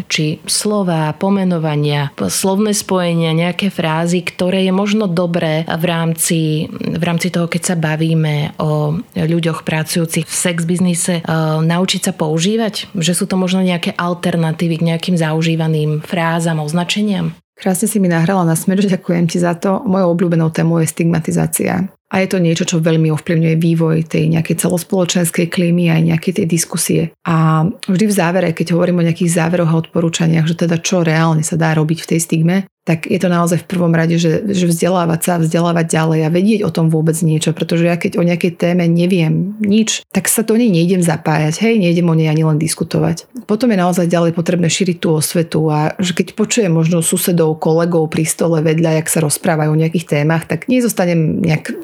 či 0.06 0.38
slova, 0.46 1.10
pomenovania, 1.18 2.14
slovné 2.14 2.78
spojenia, 2.78 3.34
nejaké 3.34 3.74
frázy, 3.74 4.22
ktoré 4.22 4.70
je 4.70 4.74
možno 4.74 5.10
dobré 5.10 5.66
v 5.66 5.86
rámci, 5.90 6.70
v 6.72 7.04
rámci 7.04 7.34
toho, 7.34 7.50
keď 7.50 7.62
sa 7.74 7.76
bavíme 7.76 8.54
o 8.62 9.02
ľuďoch 9.18 9.66
pracujúcich 9.66 10.30
v 10.30 10.36
sex 10.36 10.70
biznise, 10.70 11.20
e, 11.20 11.24
naučiť 11.66 12.12
sa 12.12 12.14
používať? 12.14 12.94
Že 12.94 13.14
sú 13.14 13.26
to 13.26 13.36
možno 13.40 13.66
nejaké 13.66 13.98
alternatívy 13.98 14.82
k 14.82 14.88
nejakým 14.94 15.16
zaužívaným 15.18 16.06
frázam, 16.06 16.62
označeniam? 16.62 17.34
Krásne 17.58 17.90
si 17.90 17.98
mi 17.98 18.06
nahrala 18.06 18.46
na 18.46 18.54
smer, 18.54 18.86
ďakujem 18.86 19.26
ti 19.26 19.42
za 19.42 19.58
to. 19.58 19.82
Mojou 19.82 20.14
obľúbenou 20.14 20.54
témou 20.54 20.78
je 20.78 20.94
stigmatizácia. 20.94 21.90
A 22.08 22.24
je 22.24 22.28
to 22.32 22.40
niečo, 22.40 22.64
čo 22.64 22.80
veľmi 22.80 23.12
ovplyvňuje 23.12 23.56
vývoj 23.60 24.08
tej 24.08 24.32
nejakej 24.32 24.64
celospoločenskej 24.64 25.52
klímy 25.52 25.92
aj 25.92 26.02
nejakej 26.08 26.34
tej 26.40 26.48
diskusie. 26.48 27.02
A 27.28 27.68
vždy 27.68 28.06
v 28.08 28.16
závere, 28.16 28.50
keď 28.56 28.72
hovorím 28.80 29.04
o 29.04 29.08
nejakých 29.08 29.36
záveroch 29.44 29.68
a 29.68 29.80
odporúčaniach, 29.84 30.48
že 30.48 30.56
teda 30.56 30.80
čo 30.80 31.04
reálne 31.04 31.44
sa 31.44 31.60
dá 31.60 31.76
robiť 31.76 32.08
v 32.08 32.10
tej 32.16 32.20
stigme, 32.24 32.58
tak 32.88 33.04
je 33.04 33.20
to 33.20 33.28
naozaj 33.28 33.68
v 33.68 33.70
prvom 33.76 33.92
rade, 33.92 34.16
že, 34.16 34.48
že 34.48 34.64
vzdelávať 34.64 35.20
sa, 35.20 35.44
vzdelávať 35.44 35.92
ďalej 35.92 36.20
a 36.24 36.32
vedieť 36.32 36.64
o 36.64 36.72
tom 36.72 36.88
vôbec 36.88 37.20
niečo, 37.20 37.52
pretože 37.52 37.84
ja 37.84 38.00
keď 38.00 38.16
o 38.16 38.24
nejakej 38.24 38.56
téme 38.56 38.88
neviem 38.88 39.60
nič, 39.60 40.08
tak 40.16 40.32
sa 40.32 40.48
to 40.48 40.56
nej 40.56 40.72
nejdem 40.72 41.04
zapájať, 41.04 41.60
hej, 41.68 41.76
nejdem 41.84 42.08
o 42.08 42.16
nej 42.16 42.32
ani 42.32 42.48
len 42.48 42.56
diskutovať. 42.56 43.28
Potom 43.44 43.76
je 43.76 43.84
naozaj 43.84 44.08
ďalej 44.08 44.32
potrebné 44.32 44.72
šíriť 44.72 45.04
tú 45.04 45.20
osvetu 45.20 45.68
a 45.68 46.00
že 46.00 46.16
keď 46.16 46.40
počujem 46.40 46.72
možno 46.72 47.04
susedov, 47.04 47.60
kolegov 47.60 48.08
pri 48.08 48.24
stole 48.24 48.64
vedľa, 48.64 49.04
jak 49.04 49.12
sa 49.12 49.20
rozprávajú 49.20 49.76
o 49.76 49.82
nejakých 49.84 50.08
témach, 50.08 50.48
tak 50.48 50.72
nezostanem 50.72 51.44
nejak 51.44 51.76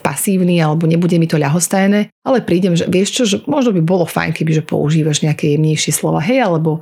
pasívny 0.00 0.58
alebo 0.58 0.88
nebude 0.88 1.14
mi 1.20 1.28
to 1.28 1.36
ľahostajné, 1.36 2.10
ale 2.24 2.38
prídem, 2.42 2.74
že 2.74 2.88
vieš 2.88 3.08
čo, 3.14 3.22
že 3.28 3.36
možno 3.44 3.76
by 3.76 3.82
bolo 3.84 4.08
fajn, 4.08 4.32
keby 4.34 4.60
že 4.60 4.66
používaš 4.66 5.22
nejaké 5.22 5.54
jemnejšie 5.54 5.92
slova, 5.92 6.18
hej, 6.24 6.42
alebo 6.42 6.80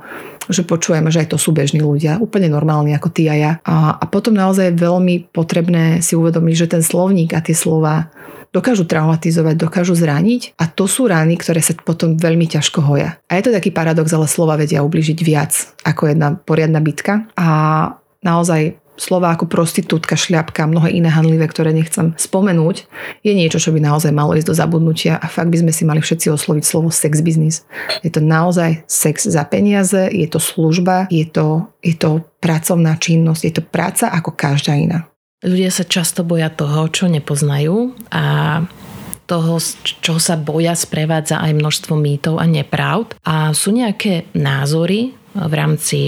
že 0.49 0.65
počujeme, 0.65 1.13
že 1.13 1.21
aj 1.21 1.35
to 1.35 1.37
sú 1.37 1.53
bežní 1.53 1.83
ľudia, 1.83 2.17
úplne 2.17 2.49
normálni 2.49 2.97
ako 2.97 3.09
ty 3.13 3.29
a 3.29 3.35
ja. 3.37 3.51
A, 3.61 4.01
a 4.01 4.05
potom 4.09 4.33
naozaj 4.33 4.73
je 4.73 4.81
veľmi 4.81 5.29
potrebné 5.29 6.01
si 6.01 6.17
uvedomiť, 6.17 6.55
že 6.65 6.71
ten 6.73 6.81
slovník 6.81 7.37
a 7.37 7.43
tie 7.45 7.53
slova 7.53 8.09
dokážu 8.49 8.89
traumatizovať, 8.89 9.55
dokážu 9.61 9.93
zraniť 9.93 10.57
a 10.57 10.65
to 10.65 10.89
sú 10.89 11.05
rány, 11.05 11.37
ktoré 11.37 11.61
sa 11.61 11.77
potom 11.77 12.17
veľmi 12.17 12.49
ťažko 12.49 12.81
hoja. 12.81 13.21
A 13.29 13.37
je 13.37 13.45
to 13.45 13.53
taký 13.53 13.69
paradox, 13.69 14.09
ale 14.09 14.25
slova 14.25 14.57
vedia 14.57 14.81
ubližiť 14.81 15.19
viac 15.21 15.53
ako 15.85 16.09
jedna 16.09 16.33
poriadna 16.33 16.81
bitka 16.81 17.29
a 17.37 17.47
naozaj 18.25 18.73
slova 18.99 19.31
ako 19.33 19.47
prostitútka, 19.47 20.19
šľapka, 20.19 20.67
mnohé 20.67 20.91
iné 20.91 21.07
handlivé, 21.07 21.47
ktoré 21.47 21.71
nechcem 21.71 22.13
spomenúť, 22.19 22.85
je 23.23 23.33
niečo, 23.33 23.57
čo 23.57 23.71
by 23.71 23.79
naozaj 23.79 24.11
malo 24.11 24.35
ísť 24.35 24.51
do 24.51 24.55
zabudnutia 24.55 25.15
a 25.15 25.31
fakt 25.31 25.49
by 25.49 25.63
sme 25.63 25.71
si 25.71 25.87
mali 25.87 26.03
všetci 26.03 26.27
osloviť 26.29 26.63
slovo 26.67 26.91
sex 26.91 27.23
business. 27.23 27.63
Je 28.03 28.11
to 28.11 28.19
naozaj 28.19 28.83
sex 28.85 29.25
za 29.25 29.47
peniaze, 29.47 30.11
je 30.11 30.27
to 30.27 30.37
služba, 30.37 31.07
je 31.07 31.23
to, 31.23 31.71
je 31.79 31.95
to 31.95 32.27
pracovná 32.43 32.99
činnosť, 32.99 33.41
je 33.47 33.53
to 33.55 33.63
práca 33.63 34.11
ako 34.11 34.35
každá 34.35 34.75
iná. 34.75 35.07
Ľudia 35.39 35.71
sa 35.71 35.87
často 35.87 36.27
boja 36.27 36.51
toho, 36.51 36.91
čo 36.91 37.07
nepoznajú 37.07 37.95
a 38.11 38.59
toho, 39.29 39.61
čo 40.01 40.17
sa 40.17 40.33
boja, 40.35 40.73
sprevádza 40.73 41.37
aj 41.37 41.53
množstvo 41.53 41.93
mýtov 41.93 42.41
a 42.41 42.49
nepravd. 42.49 43.13
A 43.21 43.53
sú 43.53 43.69
nejaké 43.69 44.25
názory, 44.33 45.13
v 45.47 45.53
rámci 45.53 45.99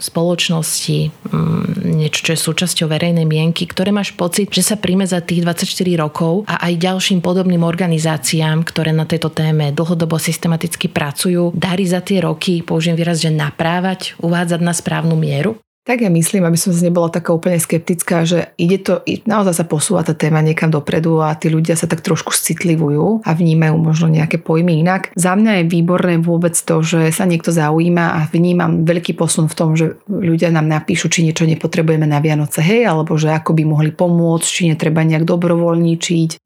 spoločnosti, 0.00 1.12
mm, 1.28 1.84
niečo, 1.98 2.20
čo 2.24 2.30
je 2.32 2.40
súčasťou 2.40 2.86
verejnej 2.88 3.28
mienky, 3.28 3.68
ktoré 3.68 3.92
máš 3.92 4.16
pocit, 4.16 4.48
že 4.48 4.64
sa 4.64 4.80
príjme 4.80 5.04
za 5.04 5.20
tých 5.20 5.44
24 5.44 5.98
rokov 6.00 6.48
a 6.48 6.64
aj 6.64 6.80
ďalším 6.80 7.20
podobným 7.20 7.60
organizáciám, 7.60 8.64
ktoré 8.64 8.96
na 8.96 9.04
tejto 9.04 9.28
téme 9.28 9.74
dlhodobo 9.76 10.16
systematicky 10.16 10.88
pracujú, 10.88 11.52
darí 11.52 11.84
za 11.84 12.00
tie 12.00 12.24
roky, 12.24 12.64
použijem 12.64 12.96
výraz, 12.96 13.20
že 13.20 13.28
naprávať, 13.28 14.16
uvádzať 14.22 14.60
na 14.64 14.72
správnu 14.72 15.18
mieru? 15.18 15.60
Tak 15.88 16.04
ja 16.04 16.12
myslím, 16.12 16.44
aby 16.44 16.60
som 16.60 16.76
nebola 16.76 17.08
taká 17.08 17.32
úplne 17.32 17.56
skeptická, 17.56 18.28
že 18.28 18.52
ide 18.60 18.76
to, 18.76 19.00
naozaj 19.24 19.56
sa 19.56 19.64
posúva 19.64 20.04
tá 20.04 20.12
téma 20.12 20.44
niekam 20.44 20.68
dopredu 20.68 21.24
a 21.24 21.32
tí 21.32 21.48
ľudia 21.48 21.80
sa 21.80 21.88
tak 21.88 22.04
trošku 22.04 22.36
citlivujú 22.36 23.24
a 23.24 23.32
vnímajú 23.32 23.72
možno 23.80 24.12
nejaké 24.12 24.36
pojmy 24.36 24.84
inak. 24.84 25.08
Za 25.16 25.32
mňa 25.32 25.64
je 25.64 25.72
výborné 25.72 26.20
vôbec 26.20 26.52
to, 26.52 26.84
že 26.84 27.08
sa 27.08 27.24
niekto 27.24 27.56
zaujíma 27.56 28.20
a 28.20 28.28
vnímam 28.28 28.84
veľký 28.84 29.16
posun 29.16 29.48
v 29.48 29.56
tom, 29.56 29.80
že 29.80 29.96
ľudia 30.12 30.52
nám 30.52 30.68
napíšu, 30.68 31.08
či 31.08 31.24
niečo 31.24 31.48
nepotrebujeme 31.48 32.04
na 32.04 32.20
Vianoce, 32.20 32.60
hej, 32.60 32.84
alebo 32.84 33.16
že 33.16 33.32
ako 33.32 33.56
by 33.56 33.64
mohli 33.64 33.88
pomôcť, 33.88 34.44
či 34.44 34.68
netreba 34.68 35.00
nejak 35.08 35.24
dobrovoľničiť. 35.24 36.44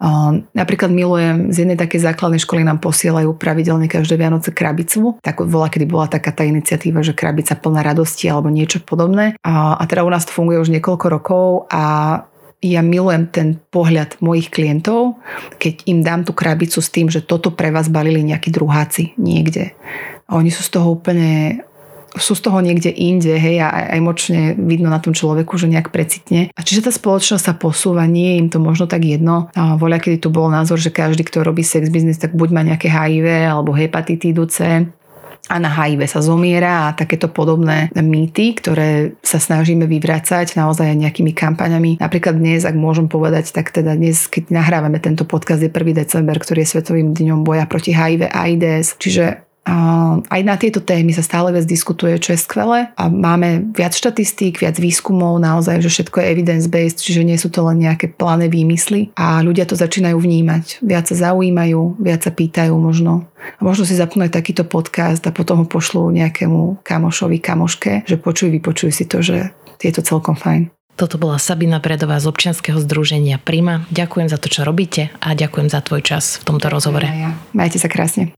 Napríklad 0.54 0.90
milujem, 0.94 1.50
z 1.50 1.66
jednej 1.66 1.74
takej 1.82 2.14
základnej 2.14 2.38
školy 2.38 2.62
nám 2.62 2.78
posielajú 2.78 3.34
pravidelne 3.34 3.90
každé 3.90 4.22
Vianoce 4.22 4.54
krabicu. 4.54 5.18
Tak 5.18 5.42
bola, 5.50 5.66
kedy 5.66 5.90
bola 5.90 6.06
taká 6.06 6.30
tá 6.30 6.46
iniciatíva, 6.46 7.02
že 7.02 7.10
krabica 7.10 7.58
plná 7.58 7.82
radosti 7.82 8.30
alebo 8.30 8.46
niečo 8.46 8.78
podobné. 8.78 9.31
A, 9.40 9.80
a 9.80 9.82
teda 9.88 10.04
u 10.04 10.10
nás 10.12 10.28
to 10.28 10.36
funguje 10.36 10.60
už 10.60 10.68
niekoľko 10.68 11.06
rokov 11.08 11.46
a 11.72 11.82
ja 12.62 12.78
milujem 12.78 13.26
ten 13.26 13.48
pohľad 13.58 14.22
mojich 14.22 14.46
klientov, 14.46 15.18
keď 15.58 15.82
im 15.90 16.06
dám 16.06 16.22
tú 16.22 16.30
krabicu 16.30 16.78
s 16.78 16.94
tým, 16.94 17.10
že 17.10 17.26
toto 17.26 17.50
pre 17.50 17.74
vás 17.74 17.90
balili 17.90 18.22
nejakí 18.22 18.54
druháci 18.54 19.18
niekde. 19.18 19.74
A 20.30 20.38
oni 20.38 20.54
sú 20.54 20.62
z 20.62 20.78
toho 20.78 20.94
úplne 20.94 21.66
sú 22.12 22.36
z 22.36 22.44
toho 22.44 22.60
niekde 22.60 22.92
inde, 22.92 23.40
hej, 23.40 23.64
a 23.64 23.96
aj 23.96 24.00
močne 24.04 24.40
vidno 24.52 24.92
na 24.92 25.00
tom 25.00 25.16
človeku, 25.16 25.56
že 25.56 25.64
nejak 25.64 25.88
precitne. 25.88 26.52
A 26.52 26.60
čiže 26.60 26.84
tá 26.84 26.92
spoločnosť 26.92 27.40
sa 27.40 27.54
posúva, 27.56 28.04
nie 28.04 28.36
je 28.36 28.38
im 28.44 28.48
to 28.52 28.60
možno 28.60 28.84
tak 28.84 29.00
jedno. 29.00 29.48
A 29.56 29.80
voľa, 29.80 29.96
kedy 29.96 30.20
tu 30.20 30.28
bol 30.28 30.52
názor, 30.52 30.76
že 30.76 30.92
každý, 30.92 31.24
kto 31.24 31.40
robí 31.40 31.64
sex 31.64 31.88
business, 31.88 32.20
tak 32.20 32.36
buď 32.36 32.48
má 32.52 32.60
nejaké 32.60 32.92
HIV 32.92 33.48
alebo 33.48 33.72
hepatitídu 33.72 34.44
C, 34.52 34.84
a 35.50 35.58
na 35.58 35.66
HIV 35.66 36.06
sa 36.06 36.22
zomiera 36.22 36.88
a 36.88 36.94
takéto 36.94 37.26
podobné 37.26 37.90
mýty, 37.98 38.54
ktoré 38.54 39.18
sa 39.26 39.42
snažíme 39.42 39.90
vyvracať 39.90 40.54
naozaj 40.54 40.94
aj 40.94 40.98
nejakými 41.02 41.34
kampaňami. 41.34 41.98
Napríklad 41.98 42.38
dnes, 42.38 42.62
ak 42.62 42.78
môžem 42.78 43.10
povedať, 43.10 43.50
tak 43.50 43.74
teda 43.74 43.98
dnes, 43.98 44.30
keď 44.30 44.54
nahrávame 44.54 45.02
tento 45.02 45.26
podcast, 45.26 45.60
je 45.60 45.68
1. 45.68 45.98
december, 45.98 46.38
ktorý 46.38 46.62
je 46.62 46.78
Svetovým 46.78 47.10
dňom 47.10 47.42
boja 47.42 47.66
proti 47.66 47.90
HIV 47.90 48.30
a 48.30 48.46
AIDS. 48.46 48.94
Čiže 49.02 49.51
aj 50.28 50.40
na 50.42 50.58
tieto 50.58 50.82
témy 50.82 51.14
sa 51.14 51.22
stále 51.22 51.54
viac 51.54 51.66
diskutuje, 51.66 52.18
čo 52.18 52.34
je 52.34 52.42
skvelé 52.42 52.90
a 52.98 53.06
máme 53.06 53.70
viac 53.70 53.94
štatistík, 53.94 54.58
viac 54.58 54.74
výskumov, 54.74 55.38
naozaj, 55.38 55.78
že 55.78 55.90
všetko 55.90 56.16
je 56.18 56.30
evidence-based, 56.34 56.98
čiže 56.98 57.22
nie 57.22 57.38
sú 57.38 57.46
to 57.46 57.62
len 57.62 57.78
nejaké 57.78 58.10
plané 58.10 58.50
výmysly 58.50 59.14
a 59.14 59.38
ľudia 59.38 59.62
to 59.62 59.78
začínajú 59.78 60.18
vnímať. 60.18 60.82
Viac 60.82 61.06
sa 61.06 61.30
zaujímajú, 61.30 62.02
viac 62.02 62.26
sa 62.26 62.34
pýtajú 62.34 62.74
možno. 62.74 63.30
A 63.38 63.60
možno 63.62 63.86
si 63.86 63.94
zapnú 63.94 64.26
aj 64.26 64.34
takýto 64.34 64.66
podcast 64.66 65.22
a 65.26 65.34
potom 65.34 65.62
ho 65.62 65.66
pošlú 65.66 66.10
nejakému 66.10 66.82
kamošovi, 66.82 67.38
kamoške, 67.38 68.06
že 68.06 68.18
počuj, 68.18 68.50
vypočuj 68.50 68.90
si 68.90 69.06
to, 69.06 69.22
že 69.22 69.54
je 69.78 69.92
to 69.94 70.02
celkom 70.02 70.34
fajn. 70.34 70.70
Toto 70.92 71.16
bola 71.16 71.40
Sabina 71.40 71.80
Predová 71.80 72.20
z 72.20 72.28
občianskeho 72.28 72.76
združenia 72.76 73.40
Prima. 73.40 73.88
Ďakujem 73.88 74.28
za 74.28 74.36
to, 74.36 74.52
čo 74.52 74.60
robíte 74.62 75.08
a 75.24 75.32
ďakujem 75.32 75.72
za 75.72 75.80
tvoj 75.80 76.04
čas 76.04 76.36
v 76.38 76.52
tomto 76.52 76.68
rozhovore. 76.68 77.08
Ja. 77.08 77.32
Majte 77.56 77.80
sa 77.80 77.88
krásne. 77.88 78.36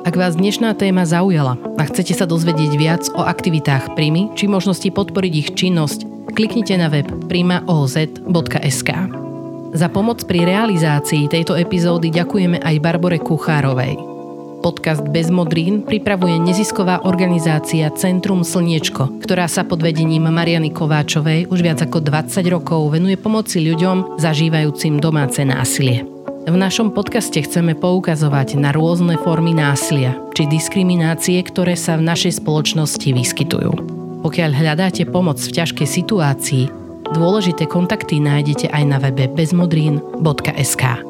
Ak 0.00 0.16
vás 0.16 0.32
dnešná 0.32 0.72
téma 0.80 1.04
zaujala 1.04 1.60
a 1.76 1.82
chcete 1.84 2.16
sa 2.16 2.24
dozvedieť 2.24 2.72
viac 2.80 3.02
o 3.12 3.20
aktivitách 3.20 3.92
Primy 3.92 4.32
či 4.32 4.48
možnosti 4.48 4.88
podporiť 4.88 5.32
ich 5.36 5.48
činnosť, 5.52 6.32
kliknite 6.32 6.72
na 6.80 6.88
web 6.88 7.04
primaoz.sk. 7.28 8.90
Za 9.76 9.88
pomoc 9.92 10.24
pri 10.24 10.48
realizácii 10.48 11.28
tejto 11.28 11.52
epizódy 11.52 12.08
ďakujeme 12.08 12.64
aj 12.64 12.76
Barbore 12.80 13.20
Kuchárovej. 13.20 14.00
Podcast 14.64 15.04
Bez 15.04 15.28
modrín 15.28 15.84
pripravuje 15.84 16.36
nezisková 16.40 17.04
organizácia 17.04 17.92
Centrum 17.92 18.40
Slniečko, 18.40 19.20
ktorá 19.20 19.48
sa 19.52 19.68
pod 19.68 19.84
vedením 19.84 20.32
Mariany 20.32 20.72
Kováčovej 20.72 21.52
už 21.52 21.60
viac 21.60 21.84
ako 21.84 22.00
20 22.00 22.40
rokov 22.48 22.88
venuje 22.88 23.20
pomoci 23.20 23.60
ľuďom 23.60 24.16
zažívajúcim 24.16 24.96
domáce 24.96 25.44
násilie. 25.44 26.19
V 26.40 26.56
našom 26.56 26.96
podcaste 26.96 27.36
chceme 27.44 27.76
poukazovať 27.76 28.56
na 28.56 28.72
rôzne 28.72 29.20
formy 29.20 29.52
násilia 29.52 30.16
či 30.32 30.48
diskriminácie, 30.48 31.36
ktoré 31.44 31.76
sa 31.76 32.00
v 32.00 32.08
našej 32.08 32.40
spoločnosti 32.40 33.08
vyskytujú. 33.12 33.72
Pokiaľ 34.24 34.50
hľadáte 34.56 35.04
pomoc 35.04 35.36
v 35.36 35.52
ťažkej 35.52 35.88
situácii, 35.88 36.64
dôležité 37.12 37.68
kontakty 37.68 38.24
nájdete 38.24 38.72
aj 38.72 38.84
na 38.88 38.96
webe 38.96 39.28
bezmodrín.sk. 39.28 41.09